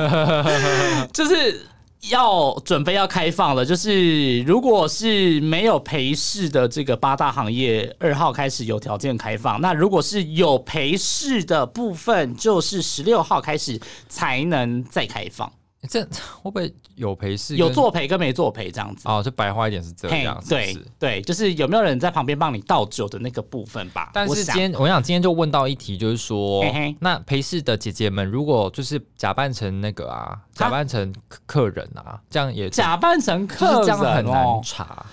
[1.14, 1.64] 就是
[2.10, 3.64] 要准备要开放了。
[3.64, 15.52] 就是如果是没有陪侍的这个八大行业，二号开始有条件开放；那如果是有陪侍的部分，就是十六号开始才能再开放。
[15.88, 16.08] 这会
[16.44, 17.56] 不会有陪侍？
[17.56, 24.10] 有作陪跟没作陪这样子哦，就白话一点是这样，对对，就是有没有人在旁边帮你倒酒的那个部分吧。
[24.14, 26.64] 但是今天我想今天就问到一题，就是说，
[27.00, 31.12] 那陪侍的姐姐们，如果就是假扮成那个啊，假扮成
[31.46, 35.04] 客人啊，这样也假扮成客人，这样很难查。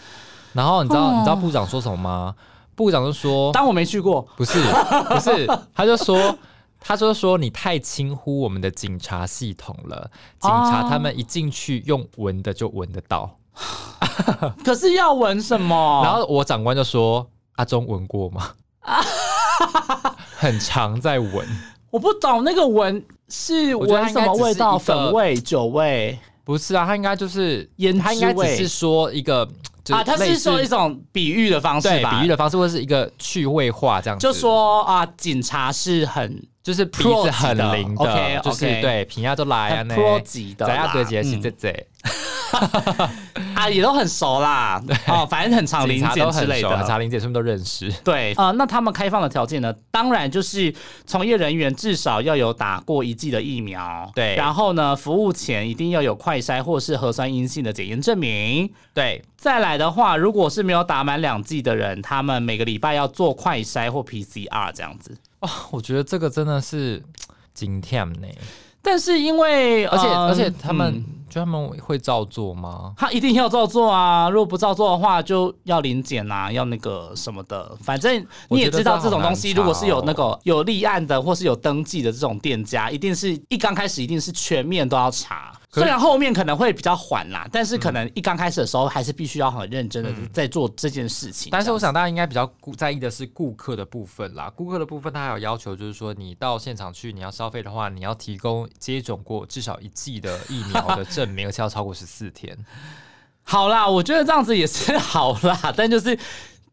[0.54, 2.36] 然后你知道你知道部长说什么吗？
[2.76, 4.60] 部长就说，当我没去过，不是
[5.10, 6.38] 不是，他就说。
[6.80, 13.38] 他就说你太轻忽我们的警察系统了，警察他们一进去用闻的就闻得到，
[14.64, 16.02] 可是要闻什么？
[16.06, 18.52] 然后我长官就说阿忠闻过吗？
[20.38, 21.46] 很常在闻，
[21.92, 24.78] 我不懂那个闻是闻什么味道？
[24.78, 26.18] 粉味、酒味？
[26.46, 29.48] 不是啊，他应该就是烟，他应该只是说一个。
[29.94, 32.20] 啊，他是说一种比喻的方式吧？
[32.20, 34.24] 比喻的方式，或是一个趣味化这样子。
[34.26, 39.96] 就说啊，警察是很就是鼻子很灵的，就是对平亚都来啊，那
[40.58, 41.88] 在亚对杰是这这。
[43.56, 47.92] 啊，也都很熟啦，哦，反正很常零检之类的，很常零检，他们都认识。
[48.04, 49.74] 对啊，那他们开放的条件呢？
[49.92, 50.74] 当然就是
[51.06, 54.36] 从业人员至少要有打过一剂的疫苗，对。
[54.36, 59.22] 然后呢，服务前一定要有快筛或是核酸阴性的检验证明，对。
[59.38, 65.18] 再来的话，如果是没有打满两剂的人，他们每个礼拜要做快筛或 PCR 这样子。
[65.40, 67.02] 哦，我觉得这个真的是
[67.54, 68.28] 惊天呢。
[68.82, 71.04] 但是因为，而且而且他们。
[71.30, 72.92] 就他们会照做吗？
[72.98, 74.28] 他一定要照做啊！
[74.32, 77.72] 如果不照做的话，就要临检啊，要那个什么的。
[77.84, 85.54] 反正你也知道，这种东西如果是有那个有立案的，或是有登记的这种店家，一定是一刚开始一定是全面都要查。
[85.72, 91.50] 虽然后面可能会比较缓啦，但是可能一刚开始的时候还是必须要很认真的在做这件事情。
[91.52, 102.58] 但是我想大家应该比较在意的是顾客的部分啦，顾客的部分他还有要求，就是说你到现场去你要消费的话，你要提供接种过至少一剂的疫苗的证明， 而且要超过十四天。
[103.44, 106.18] 好啦，我觉得这样子也是 好啦，但就是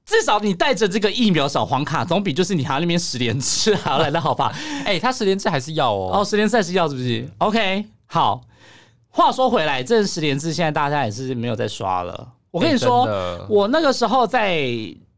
[0.06, 4.54] 至少你带着这个疫苗小黄卡，总比就是你还那边十连次 还要来的好吧？
[4.86, 8.40] 哎，他十连次还是要哦，哦，十连次还是要是不是？OK，好。
[9.16, 12.34] 话说回来，这十连字现在大家也是没有在刷了。
[12.50, 13.08] 我跟你说，
[13.48, 14.60] 我那个时候在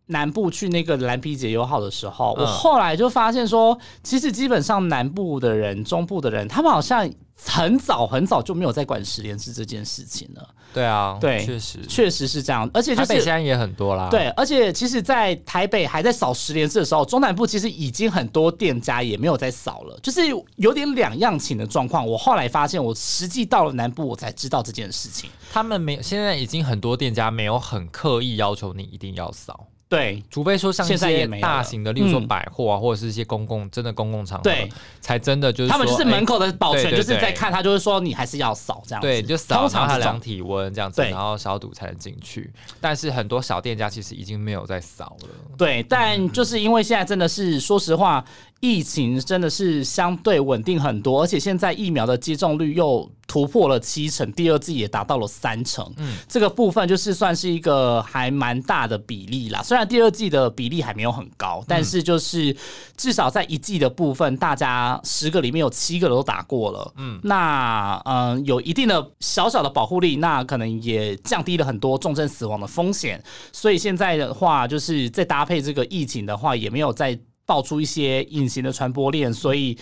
[0.08, 7.10] 南部去那个蓝皮姐友好的时候，我后来就发现说，其实基本上南部的人、中部的人，他们好像。
[7.40, 10.48] 很早很早就没有在管十连制这件事情了。
[10.74, 12.68] 对啊，对，确实确实是这样。
[12.74, 14.08] 而且台北现在也很多啦。
[14.10, 20.22] 对，而且其实，在台北还在扫十连制的时候，中南部其实已经很多店家也没有在扫了，就是
[20.56, 22.04] 有点两样情的状况。
[22.04, 25.30] 我后来发现，我实际到了南部，我才知道这件事情。
[25.52, 29.67] 他们没，现在已经很多店家没有很刻意要求你一定要扫。
[29.88, 34.70] 对，除非说像一些大型的，例如说百货啊，或者是一些公共真的公共场合，对，
[35.00, 42.52] 才真的就是他们就是门口的保全，就是在看他，就是说你还是要扫这样，对，就扫，然后量体温这样子，然后消毒才能进去。
[42.80, 45.28] 但是很多小店家其实已经没有在扫了。
[45.56, 48.24] 对，但就是因为现在真的是说实话。
[48.60, 55.88] 疫情真的是相对稳定很多，而且现在疫苗的接种率又突破了七成，第二季也达到了三成。
[55.98, 59.62] 嗯，这个部分就是算是一个还蛮大的比例啦。
[59.62, 62.56] 虽然第二季的比例还没有很高，但是就是
[62.96, 66.92] 至少在一季的部分，大家十个里面有七个都打过了。
[66.96, 73.22] 嗯，那嗯有一定的小小的保护力，那可能也降低了很多重症死亡的风险。
[73.52, 77.16] 所以现在的话，就是再搭配这个疫情的话，也没有再。
[77.48, 79.78] 爆出一些隐形的传播链，所以，嗯，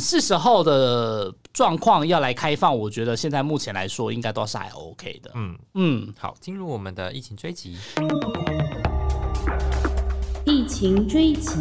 [0.00, 2.76] 是时候的状况要来开放。
[2.76, 5.30] 我觉得现在目前来说，应该都是还 OK 的。
[5.34, 7.76] 嗯嗯，好，进入我们的疫情追击。
[10.44, 11.56] 疫情追击，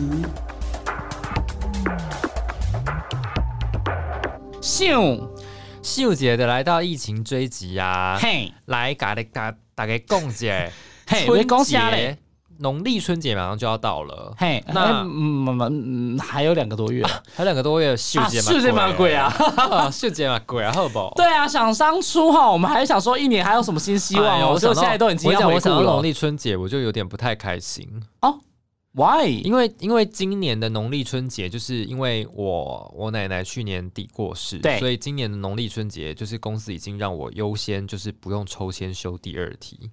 [4.61, 5.33] 秀
[5.81, 8.17] 秀姐的来到疫情追击啊！
[8.19, 10.71] 嘿，来，大家大大家共姐，
[11.07, 12.17] 嘿，春节。
[12.61, 15.45] 农历春节马上就要到了，嘿，那嗯
[16.15, 17.03] 嗯还有两个多月，
[17.35, 19.29] 还有两个多月， 秀节秀节嘛贵啊，
[19.91, 21.11] 秀节嘛 贵啊，好不好？
[21.17, 25.83] 对啊，想当初哈，我们还想说一年还有什么新希望哦，就现在都已经要回顾了。
[25.83, 27.87] 农历春节我就有点不太开心
[28.21, 28.39] 哦
[28.93, 29.41] ，Why？
[29.43, 39.89] 因为因为今年的农历春节就是因为我我奶奶去年底过世，对，所以今年的农历春节就是公司已经让我优先就是不用抽签修第二题。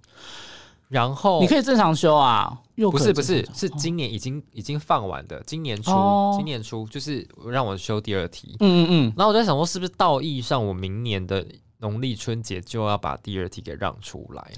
[0.88, 5.90] 然后你可以正常休啊，又不是不是是今年已经已经放完的，今年初
[6.36, 11.46] 今年初就是让我修第二题，嗯嗯嗯，然后我在想说是不是道义上我明年的
[11.78, 14.50] 农历春节就要把第二题给让出来，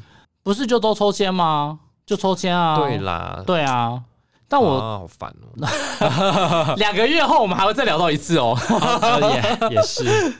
[0.42, 1.80] 不是就都抽签吗？
[2.06, 4.02] 就抽签啊，对啦，对啊。
[4.50, 6.74] 但我好烦哦！
[6.76, 8.58] 两个月后我们还会再聊到一次哦。
[9.30, 10.34] 也 也是，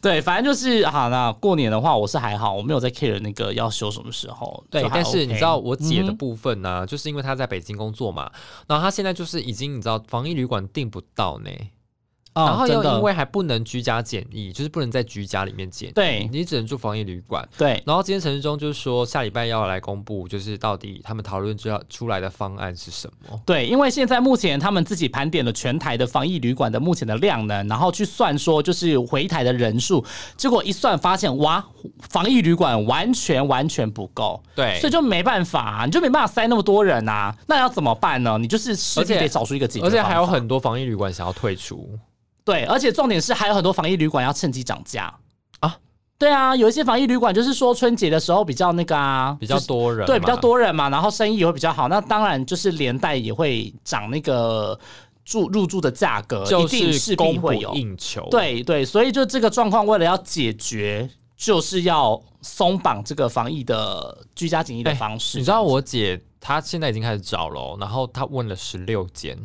[0.00, 1.08] 对，反正就是好。
[1.08, 4.64] 那过年的话，我是还好，我没有在 care 那个要休什么时候。
[4.68, 8.28] 对，但是你知道我姐的部分呢，就是因为她在北京工作嘛，
[8.66, 11.50] 然后她现在就是已经你知道防疫旅馆订不到呢。
[12.34, 17.46] 然后又因为还不能居家检疫，就是不能在居家里面检，对你只能住防疫旅馆。
[17.58, 23.38] 对，然后今天陈志忠就是说下礼拜要来公布，就是到底他们讨论就要出来的方案是什么？
[23.44, 30.04] 对，因为现在目前他们自己盘点了全台的防疫旅馆的目前的量能，然后去算说就是回台的人数，
[30.36, 31.62] 结果一算发现哇，
[32.08, 38.38] 防疫旅馆完全完全不够，对，所以就没办法，你就没办法塞那么多人啊，那要怎么办呢？
[38.38, 41.98] 你就是势必得找出一个解决，而且还有很多防疫旅馆想要退出。
[42.44, 45.14] 对，而且重点是还有很多防疫旅馆要趁机涨价
[45.60, 45.76] 啊！
[46.18, 54.78] 对啊，有一些防疫旅馆就是说春节的时候比较那个啊，比较多人，对，比较多人嘛，然后生意也会比较好，那当然就是连带也会涨那个
[55.24, 58.26] 住入住的价格，一定是必会有应求。
[58.30, 65.38] 对对，所以就这个状况，为了要解决，就是要松绑这个防疫的居家检疫的方式。
[65.38, 69.38] 你知道我姐她现在已经开始找了，然后她问了十六间。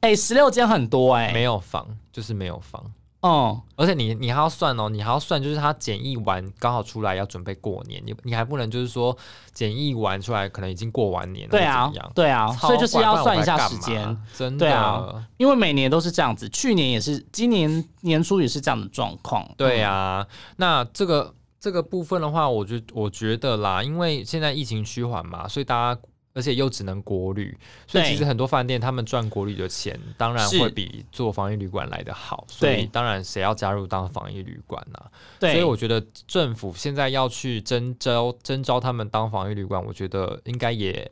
[0.00, 2.92] 哎，十六间很多哎，没有房就是没有房，
[3.22, 9.16] 嗯，而且你你还要算哦，你还要算，就是他检疫完刚好出来要准备过年，你你还不能就是说
[9.52, 14.04] 检疫完出来可能已经过完年了，对啊，对啊，所以就是要算一下时间，
[14.36, 26.00] 真的，对啊，因为每年都是这样子，去年也是，今年年初也是这样的状况，对啊，那这个这个部分的话，我觉我觉得啦，因为现在疫情趋缓嘛，所以大家。
[26.34, 32.44] 而且又只能国旅，所以其实很多饭店他们赚国旅的钱，当然会比做防疫旅馆来的好。
[32.48, 34.98] 所以当然谁要加入当防疫旅馆呢？
[35.38, 41.08] 对，所以我觉得政府现在要去征招征招他们当防疫旅馆，我觉得应该也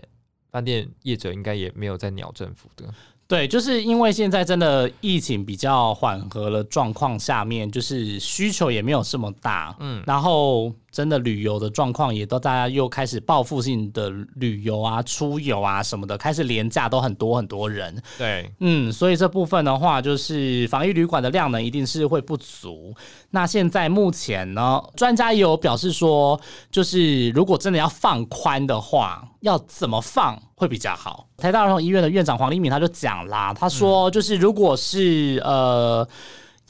[0.51, 2.93] 饭店业者应该也没有在鸟政府的。
[3.29, 22.95] 对，就是因为现在真的疫情比较缓和了状况下面，就是需求也没有这么大，嗯，然后真的旅游的状况也都大家又开始报复性的旅游啊、出游啊什么的，开始廉价都很多很多人，对，嗯，所以这部分的话，就是防疫旅馆的量呢一定是会不足。
[23.31, 26.39] 那现在目前呢，专家也有表示说，
[26.71, 31.27] 就是如果真的要放宽的话，要怎么放会比较好？
[31.39, 36.07] 台大儿童医院的院长黄立敏他就讲啦，他说就是如果是呃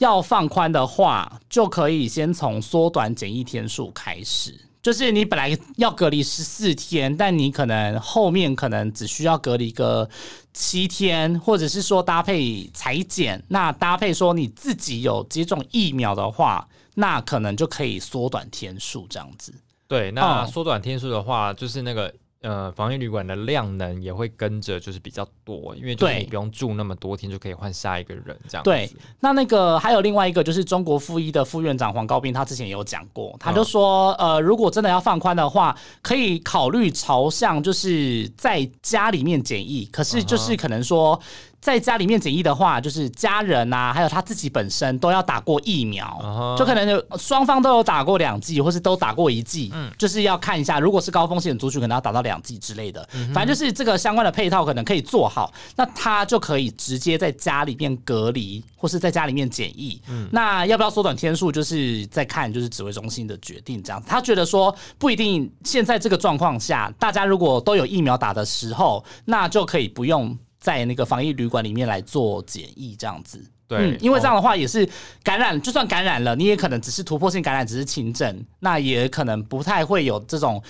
[0.03, 4.53] 要放宽的话，就可以先从缩短检疫天数开始。
[4.81, 10.09] 就是你本来要隔离十四天，但你可能后面可能只需要隔离个
[10.53, 19.53] 七天，或者是说搭配裁剪，那搭配说你自己有接种疫苗的话，那可能就可以缩短天数这样子。
[19.87, 22.13] 对，那缩短天数的话，就是那个。
[22.43, 28.63] 呃，防疫旅馆的量能也会跟着就是比较多，因为就是你不用住那么多天就可以换下一个人这样。
[28.63, 28.89] 对，
[29.21, 41.19] 那那个还有另外一个就是中国附医的副院长黄高斌，他之前也有讲过，他就说，呃，如果真的要放宽的话，可以考虑朝向就是在家里面检疫，可是就是可能说。
[41.63, 53.07] 在家里面检疫的话，就是家人呐，还有他自己本身都要打过疫苗，就可能双方都有打过两剂，或是都打过一剂，嗯，就是要看一下，如果是高风险族群，可能要打到两剂之类的。
[53.33, 60.01] 反正就是这个相关的配套可能可以做好，那他就可以直接在家里面隔离，或是在家里面检疫。
[60.31, 63.81] 那要不要缩短天数，就是在看就是指挥中心的决定。
[63.81, 70.37] 这样，他觉得说不一定，现在这个状况下，大家如果都有疫苗打的时候，那就可以不用。
[70.63, 73.37] 在那个防疫旅馆里面来做检疫，这样子，
[73.67, 74.87] 对，因为这样的话也是
[75.21, 80.63] 感染，就算感染了，你也可能只是突破性感染，只是轻症，那也可能不太会有这种。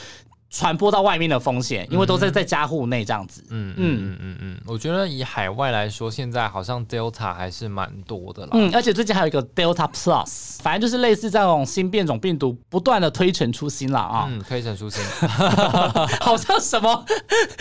[0.56, 3.44] 传播到外面的风险，因为都在在家户内这样子。
[3.50, 8.50] 嗯嗯嗯嗯嗯，我觉得以海外来说，现在好像 Delta 还是蛮多的啦。
[8.54, 14.28] 嗯，而且最近还有一个 Delta Plus，反正就是类似这种新变种病毒不断的推陈出新了啊。
[14.30, 15.04] 嗯，推陈出新，
[16.22, 17.04] 好像什么，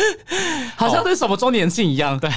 [0.77, 2.21] 好像是什么周年庆一样。
[2.21, 2.31] 对，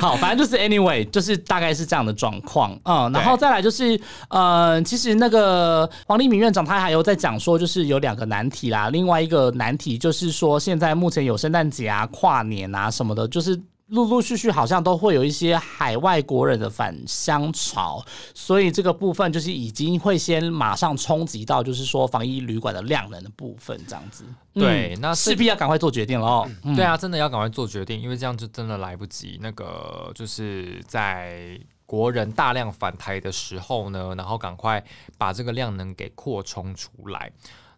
[0.00, 2.76] 好，反正就是 Anyway，就是大概是这样的状况。
[2.82, 9.83] 嗯，然后再来就是，呃，其实那个黄立明院长他还有在讲说，就是有两个难题啦，另外一个难题。
[9.98, 18.02] 就是说，现在目前有圣诞节啊、跨年啊什么的，就是陆陆续续好像都会有一些海外国人的返乡潮，
[18.34, 24.24] 所以这个部分就是已经会先马上冲击到，就是说防疫旅馆的量能的部分，这样子。
[24.54, 26.50] 对，那势必要赶快做决定了哦。
[26.74, 29.38] 对啊，真的要赶快做决定，因为这样就真的来不及。
[29.42, 34.82] 那个就是在国人大量返台的时候呢，然后赶快
[35.18, 37.30] 把这个量能给扩充出来。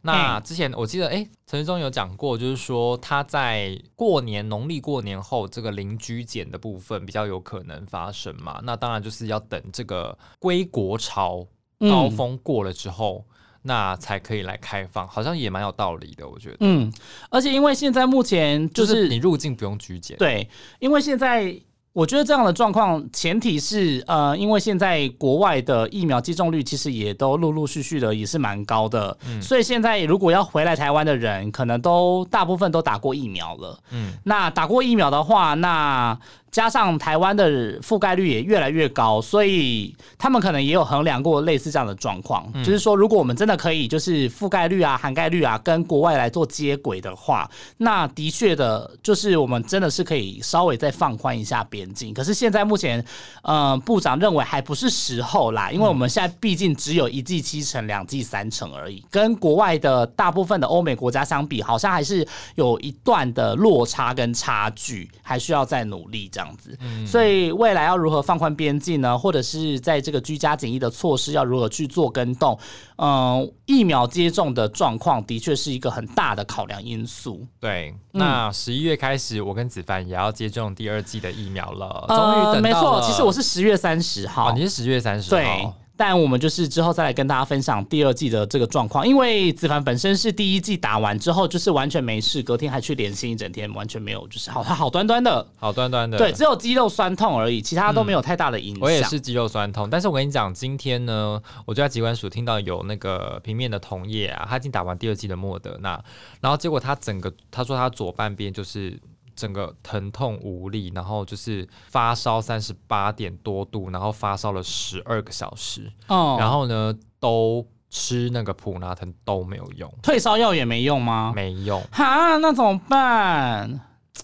[0.07, 8.61] 那之前我记得，哎，陈志忠有讲过，就是说他在过年农历过年后，这个邻居检的部分比较有可能发生嘛。
[8.63, 11.47] 那当然就是要等这个归国潮
[11.81, 13.27] 高峰过了之后，
[13.63, 16.57] 那才可以来开放，好像也蛮有道理的，我觉得。
[16.61, 16.91] 嗯，
[17.29, 20.49] 而且因为现在目前就是你入境不用居检，对，
[20.79, 21.61] 因为现在。
[21.97, 33.78] 我觉得这样的状况，前提是呃，因为现在国外的疫苗接种率其实也都陆陆续续的也是蛮高的，所以现在如果要回来台湾的人，可能都大部分都打过疫苗了。
[33.92, 36.18] 嗯，那打过疫苗的话，那。
[36.51, 52.14] 加上台湾的覆盖率也越来越高，所以他们可能也有衡量过类似这样的状况，就是说，如果我们真的可以就是覆盖率啊、涵盖率啊跟国外来做接轨的话，那的确的，就是我们真的是可以稍微再放宽一下边境。
[52.14, 53.05] 可是现在目前，
[53.42, 66.45] 呃，部长认为还不是时候啦，因为我们现在毕竟只有一季七成、两季三成而已，跟国外的大部分的欧美国家相比，好像还是有一段的落差跟差距，还需要再努力这样。
[66.47, 69.18] 样子，所以未来要如何放宽边境呢？
[69.18, 72.59] 或者是在这个居家检疫的措施要如何去做跟动？
[72.99, 77.47] 嗯，疫苗接种的状况的确是一个很大的考量因素。
[77.61, 82.05] 对，那十一月开始，我跟子凡也要接种第二季的疫苗了。
[82.09, 85.74] 终于等没错，其实我是十月三十号，你是十月三十号。
[85.97, 98.82] 但我们就是之后再来跟大家分享第二季的这个状况，因为子凡本身是第一季打完之后就是完全没事，隔天还去连线一整天，完全没有就是好，他好端端的，好端端的，对，只有肌肉酸痛而已，其他都没有太大的影响。
[98.82, 106.03] 我也是肌肉酸痛，但是我跟你讲，今天呢，我就在机关署听到有那个平面的同业啊，他已经打完第二季的莫德纳，
[106.40, 109.01] 然后结果他整个他说他左半边就是。
[109.37, 121.32] 整个疼痛无力，然后就是发烧三十八点多度，然后发烧了十二个小时，哦，然后呢都吃那个普拿疼都没有用，退烧药也没用吗？
[121.37, 123.80] 没用，哈，那怎么办？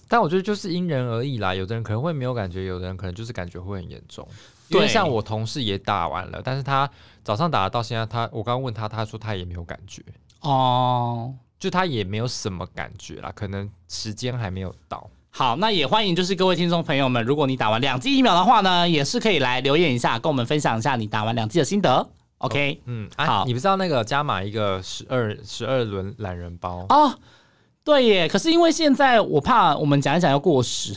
[0.07, 4.27] 但我觉得就是因人而异啦，有的人可能会没有感觉，有的人可能就是感觉会很严重。
[4.69, 6.89] 因为像我同事也打完了，但是他
[7.23, 10.01] 早上打到现在，他我刚刚问他，他说他也没有感觉
[10.41, 11.33] 哦。
[11.63, 15.09] 就他也没有什么感觉啦，可能时间还没有到。
[15.29, 22.05] 好，那也欢迎就是各位听众朋友们，如果你打完两剂疫苗的话呢，也是可以来留言一下，跟我们分享一下你打完两剂的心得。
[22.39, 27.17] OK，嗯，好，你不知道那个加码一个十二十二轮懒人包哦。
[27.85, 30.93] 对耶，可是因为现在我怕我们讲一讲要过时，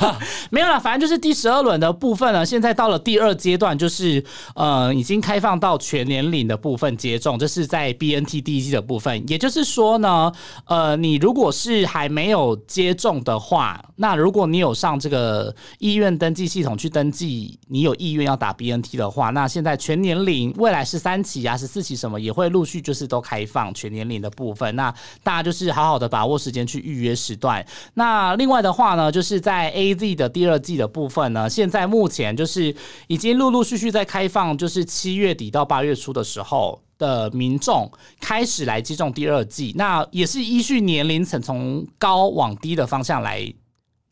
[0.50, 4.22] 没有了，反正就是第十二轮的部分呢，现在到了第二阶段，就是
[4.54, 9.26] 呃已经开放到全年龄的部分接种，这是在 B N T 第一季的部分。
[9.26, 10.30] 也就是说呢，
[10.66, 26.25] 呃，你如果是还没有接种的话，那如果你有上这个医院登记系统去登记，你有意愿要打 B N T 的话，那现在全年龄未来是三期啊，十四期什么也会陆续就是都开放全年龄的部分，那大家就是好好的把。
[26.26, 27.64] 握时间去预约时段。
[27.94, 32.74] 那另外的话呢，就是在 A Z 的第二季的部分呢，现在目前就是
[33.06, 39.72] 已经陆陆续续在开放，就是七月底到八月初的时候的民众开始来接种第二季。
[39.76, 43.52] 那也是依据年龄层从高往低的方向来。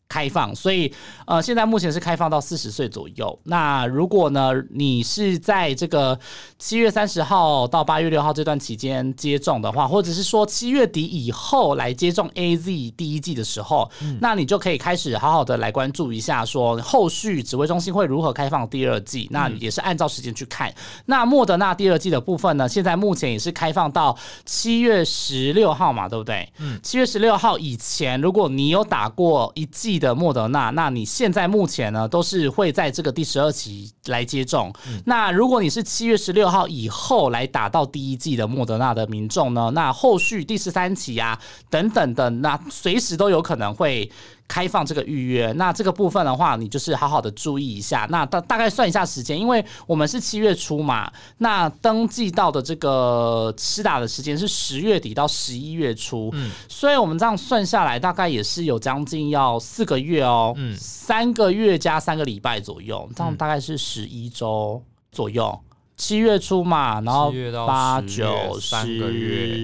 [0.09, 0.93] 开放，所以
[1.27, 3.39] 呃，现在目前是开放到四十岁左右。
[3.45, 6.17] 那如果呢，你是在这个
[6.59, 13.91] 七月三十号到八月六号这段期间接种的话，或者是说七月底以后来接种 A Z 第一季的时候，
[14.21, 19.27] 那你就可以开始好好的来关注一下，说后续指挥中心会如何开放第二季。
[19.31, 20.73] 那也是按照时间去看。
[21.07, 26.49] 那莫德纳第二季的部分呢，现在目前也是开放到七月十六号嘛，对不对？
[26.59, 29.94] 嗯，七月十六号以前，如果你有打过一季。
[29.99, 34.73] 的莫德纳，那你现在目前呢都是会在这个第十二期来接种。
[35.07, 41.39] 那如果你是七月十六号以后来打到第一季的莫德纳的民众呢，那后续第十三期啊
[41.71, 44.11] 等等的，那随时都有可能会。
[44.47, 48.07] 开放这个预约，那这个部分的话，你就是好好的注意一下。
[48.11, 65.59] 那大大概算一下时间，因为我们是七月初嘛，那登记到的这个施打的时间是十月底到十一月初，嗯，所以我们这样算下来，大概也是有将近要四个月哦，嗯，三个月加三个礼拜左右，这样大概是十一周左右。
[65.97, 67.33] 七月初嘛，然后
[67.67, 68.75] 八九十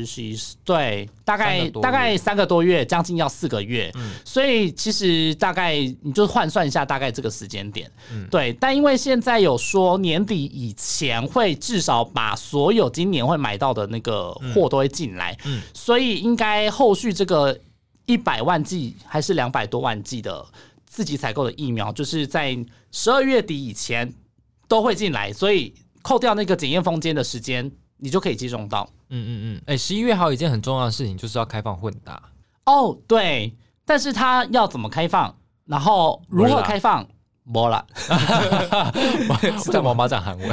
[0.04, 3.92] 十一，对，大概大概三个多月，将近要四个月，
[4.24, 7.90] 所以其实大概你就换算一下，大概这个时间点，
[8.30, 8.52] 对。
[8.60, 17.58] 但因为现在有说年底以前会至少把所有今年会买到的那个货都会进来，嗯所以应该后续这个
[18.06, 20.46] 一百万剂还是两百多万剂的
[20.86, 22.56] 自己采购的疫苗，就是在
[22.92, 24.14] 十二月底以前
[24.68, 25.74] 都会进来，所以。
[26.02, 28.88] 扣掉那个检验封间的时间，你就可以接种到。
[29.08, 29.62] 嗯嗯嗯。
[29.66, 32.22] 哎，十一月还有一件很重要的事情，就是要开放混打。
[32.66, 35.34] 哦，对，但是它要怎么开放，
[35.64, 37.06] 然后如何开放？
[37.52, 37.84] 没了，
[39.58, 40.48] 是在毛毛讲韩文。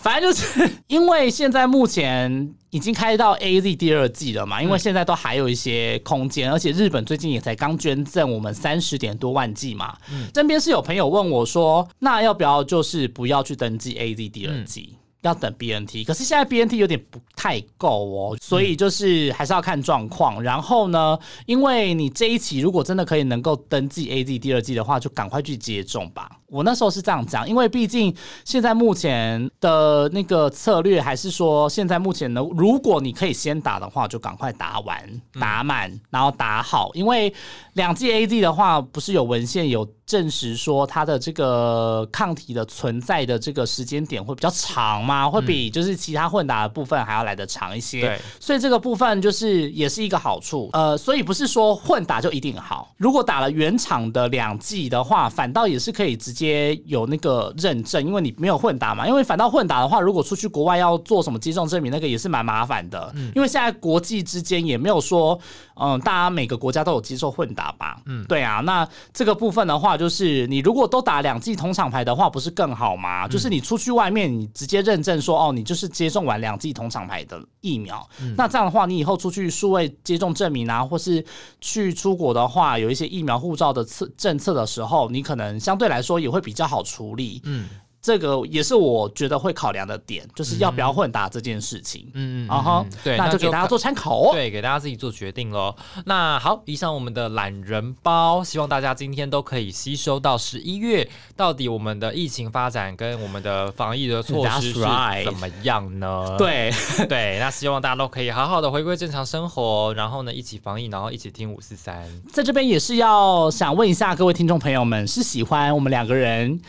[0.00, 9.96] 反正就是因为现在目前已经开到 A Z 第二季了嘛，因为现在都还有一些空间，而且日本最近也才刚捐赠我们三十点多万剂嘛。
[10.10, 14.96] 嗯，这边是有朋友问我说，那要不要就是不要去登记 A Z 第二季？
[15.24, 20.42] 要等 BNT，可是现在 BNT 有点不太够哦，所以就是还是要看状况。
[20.42, 26.30] 然后呢，因为你这一期如果真的可以能够登记 AZ 第二季的话，就赶快去接种吧。
[26.48, 28.14] 我那时候是这样讲，因为毕竟
[28.44, 36.90] 现在目前的那个策略还是说，现在目前呢，如果你可以先打的话，就赶快打完、打满，然后打好。
[36.94, 37.32] 因为
[37.74, 45.28] 两剂 A D 的话，不是有文献有证实说它的这个抗体的存在的这个时间点会比较长吗？
[45.28, 48.02] 会比就是其他混打的部分还要来得长一些。
[48.02, 50.68] 对，所以这个部分就是也是一个好处。
[50.74, 52.92] 呃，所以不是说混打就一定好。
[52.98, 59.08] 如果打了原厂的两剂的话，反倒也是可以直接有那个认证，因为你没有混打嘛。
[59.08, 63.10] 因为反倒混打的话，如果出去国外要做什么接种证明，那个也是蛮麻烦的。
[63.14, 65.38] 嗯，因为现在国际之间也没有说，
[65.80, 68.00] 嗯，大家每个国家都有接受混打吧？
[68.06, 68.60] 嗯，对啊。
[68.64, 73.28] 那这个部分的话，就是你如果都打两剂同厂牌的话，不是更好吗？
[73.28, 78.04] 就是你出去外面，你直接认证说，哦，你就是接种完两剂同厂牌的疫苗。
[78.36, 81.24] 那这样的话，你以后出去数位接种证明啊，或是
[81.60, 87.40] 去出国的话，有一些疫苗护照的策政策的时候，你可能相对来说也会比较好处理。
[87.44, 87.68] 嗯。
[88.04, 92.06] 这个也是我觉得会考量的点，就是要不要混搭这件事情。
[92.12, 94.32] 嗯嗯，然后对，那就给大家做参考哦。
[94.34, 95.74] 对，给大家自己做决定喽。
[96.04, 104.80] 那好，以上我们的懒人包，希望大家今天都可以吸收到十一月到底我们的疫情发展跟我们的防疫的措施是
[105.24, 106.36] 怎么样呢？
[106.36, 106.70] 对
[107.08, 112.04] 对，那希望大家都可以好好的回归正常生活，然后呢一起防疫，然后一起听五四三。
[112.30, 116.60] 在这边也是要想问一下各位听众朋友们，是喜欢我们两个人？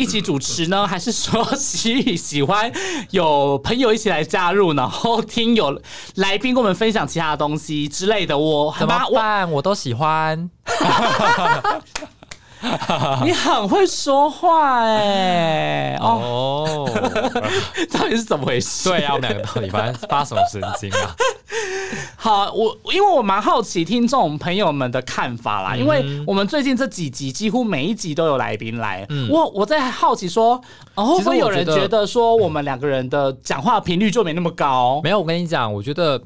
[0.00, 2.72] 一起主持呢， 还是说喜喜欢
[3.10, 5.78] 有朋友一起来加入，然后听有
[6.14, 8.38] 来宾跟我们分享其他的东西之类的？
[8.38, 9.50] 我怎么办？
[9.52, 10.48] 我都喜欢。
[13.24, 15.96] 你很会说话哎！
[16.00, 16.88] 哦，
[17.92, 18.88] 到底是怎么回事？
[18.90, 21.16] 对啊，我们两个到底发发什么神经啊？
[22.16, 30.60] 好，我因为我蛮好奇听众朋友们的看法啦，因为我们最近这几集几乎每一集都有来宾来，我我在好奇说，
[30.94, 35.00] 会不会有人觉得说我们两个人的讲话频率就没那么高？
[35.02, 36.20] 没有，我跟你讲，我觉得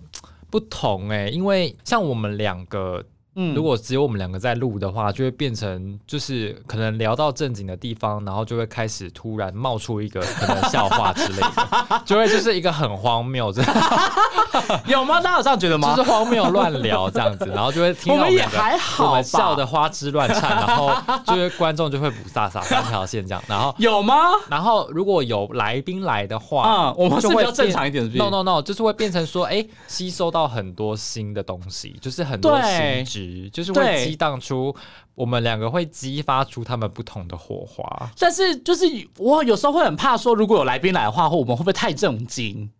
[0.50, 3.02] 不同哎，因为像我们两个。
[3.36, 13.62] 嗯，如果只有我们两个在录的话，就会变成就是可能聊到正经的地方，然后就会开始突然冒出一个可能笑话之类的， 就会就是一个很荒谬，这
[14.86, 15.20] 有吗？
[15.20, 15.96] 大家有这样觉得吗？
[15.96, 20.92] 就是荒谬乱聊这样子，然后就会听到我们还好，我们笑的花枝乱颤，然后
[21.26, 24.14] 就是观众就会不飒飒三条线这样，然后有吗？
[24.48, 33.23] 然后如果有来宾来的话，嗯，我们就会正常一点，no no no，就是会变成说，哎，吸收到很多新的东西，就是很多新知。
[33.52, 34.74] 就是会激荡出
[35.14, 38.84] 我们两个会激发出他们不同的火花，但是就是
[39.18, 42.70] 我有时候会很怕说，如果有来宾来的话，或我们会不会太震惊，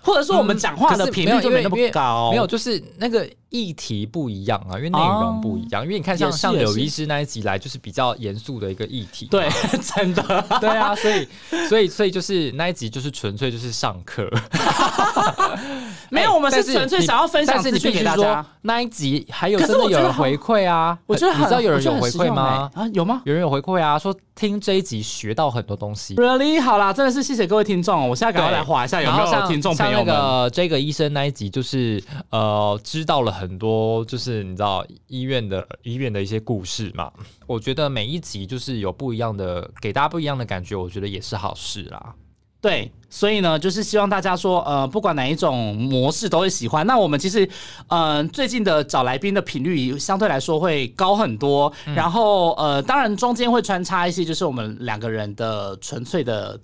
[0.00, 2.30] 或者说我们讲话的频率就没那么高？
[2.30, 3.28] 没有，就是那个。
[3.50, 5.82] 议题不一样啊，因为内容不一样。
[5.84, 9.26] 因为你看，像像柳医师那一集来，就是比较严肃的一个议题。
[9.26, 9.48] 对，
[9.94, 10.22] 真的。
[10.60, 11.28] 对啊，所以
[11.68, 14.30] 所以所以就是那一集就是纯粹就是上课。
[16.10, 18.44] 没有，我们是纯粹想要分享资讯给大家。
[18.62, 20.98] 那一集还有真的有人回馈啊？
[21.06, 22.70] 我觉得你知道有人有回馈吗？
[22.74, 23.22] 啊，有吗？
[23.24, 26.16] 有人有回馈啊，说听这一集学到很多东西。
[26.16, 26.60] Really？
[26.60, 28.08] 好啦，真的是谢谢各位听众。
[28.08, 30.06] 我现在赶快来划一下有没有听众朋友们。
[30.06, 33.39] 那个这个医生那一集就是呃知道了。
[33.40, 37.10] 很多就是你知道医院的医院的一些故事嘛，
[37.46, 42.14] 我觉得每一集就是有不一样的，给大家不一样的感觉，我觉得也是好事啦。
[42.60, 46.86] 对，所以呢，就是希望大家说，呃，不管哪一种模式都会喜欢。
[46.86, 47.48] 那我们其实，
[47.88, 56.60] 嗯，最近的找来宾的频率相对来说会高很多，然后呃，当然中间会穿插一些，就是我们两个人的纯粹的。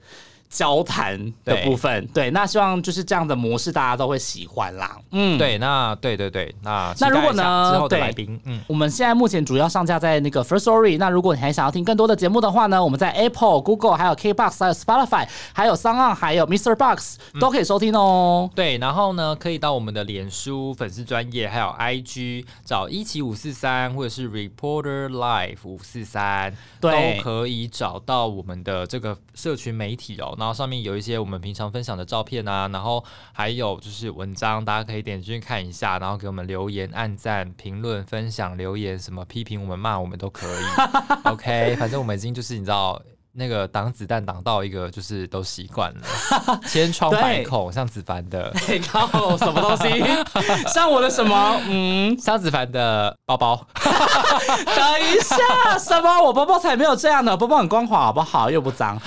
[0.48, 4.96] 交谈的部分，对，那希望就是这样的模式，大家都会喜欢啦。
[5.10, 7.72] 嗯，对，那对对对，那那如果呢？
[7.72, 10.98] 之后的来宾，嗯，我们现在目前主要上架在那个 First Story。
[10.98, 16.74] 那如果你还想要听更多的节目的话呢，我们在 Apple、Google、还有 KBox、还有 Spotify、还有 s o n 还有 Mr.
[16.76, 18.48] Box 都可以收听哦。
[18.54, 26.90] 对，然后呢，可以到我们的脸书粉丝专业，还有 IG 找一七五四三，或者是 Reporter Life 五四三，都
[27.20, 30.35] 可以找到我们的这个社群媒体哦。
[30.38, 40.64] 然后上面有一些我们平常分享的照片啊，然后还有就是文章，大家可以点进去看一下，然后给我们留言、按赞、评论、分享、留言，什么批评我们、骂我们都可以。
[41.24, 43.00] OK，反正我们已经就是你知道。
[43.38, 48.52] 那个挡子弹挡到一个，就是都习惯了，千疮百孔，像子凡的，
[48.90, 50.02] 靠什么东西？
[50.72, 51.60] 像我的什么？
[51.68, 53.66] 嗯，像子凡的包包。
[53.76, 56.22] 等一下，什么？
[56.22, 58.50] 我包包才没有这样的，包包很光滑，好不好？
[58.50, 58.98] 又不脏。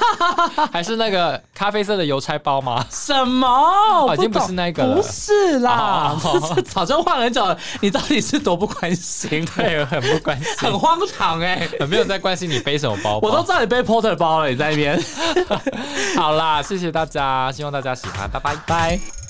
[0.72, 2.84] 还是那个咖啡色的邮差包吗？
[2.90, 4.14] 什么？
[4.14, 4.96] 已经不是那个了。
[4.96, 6.16] 不是啦，
[6.64, 7.56] 早就换很久了。
[7.80, 9.44] 你到底是多不关心？
[9.56, 13.28] 对，很不关心，很荒唐哎，很没有在关心你背什么包包。
[13.28, 14.98] 我都知你被 porter 包了，你在那边。
[16.16, 19.27] 好啦，谢谢大家，希望大家喜欢，拜拜拜。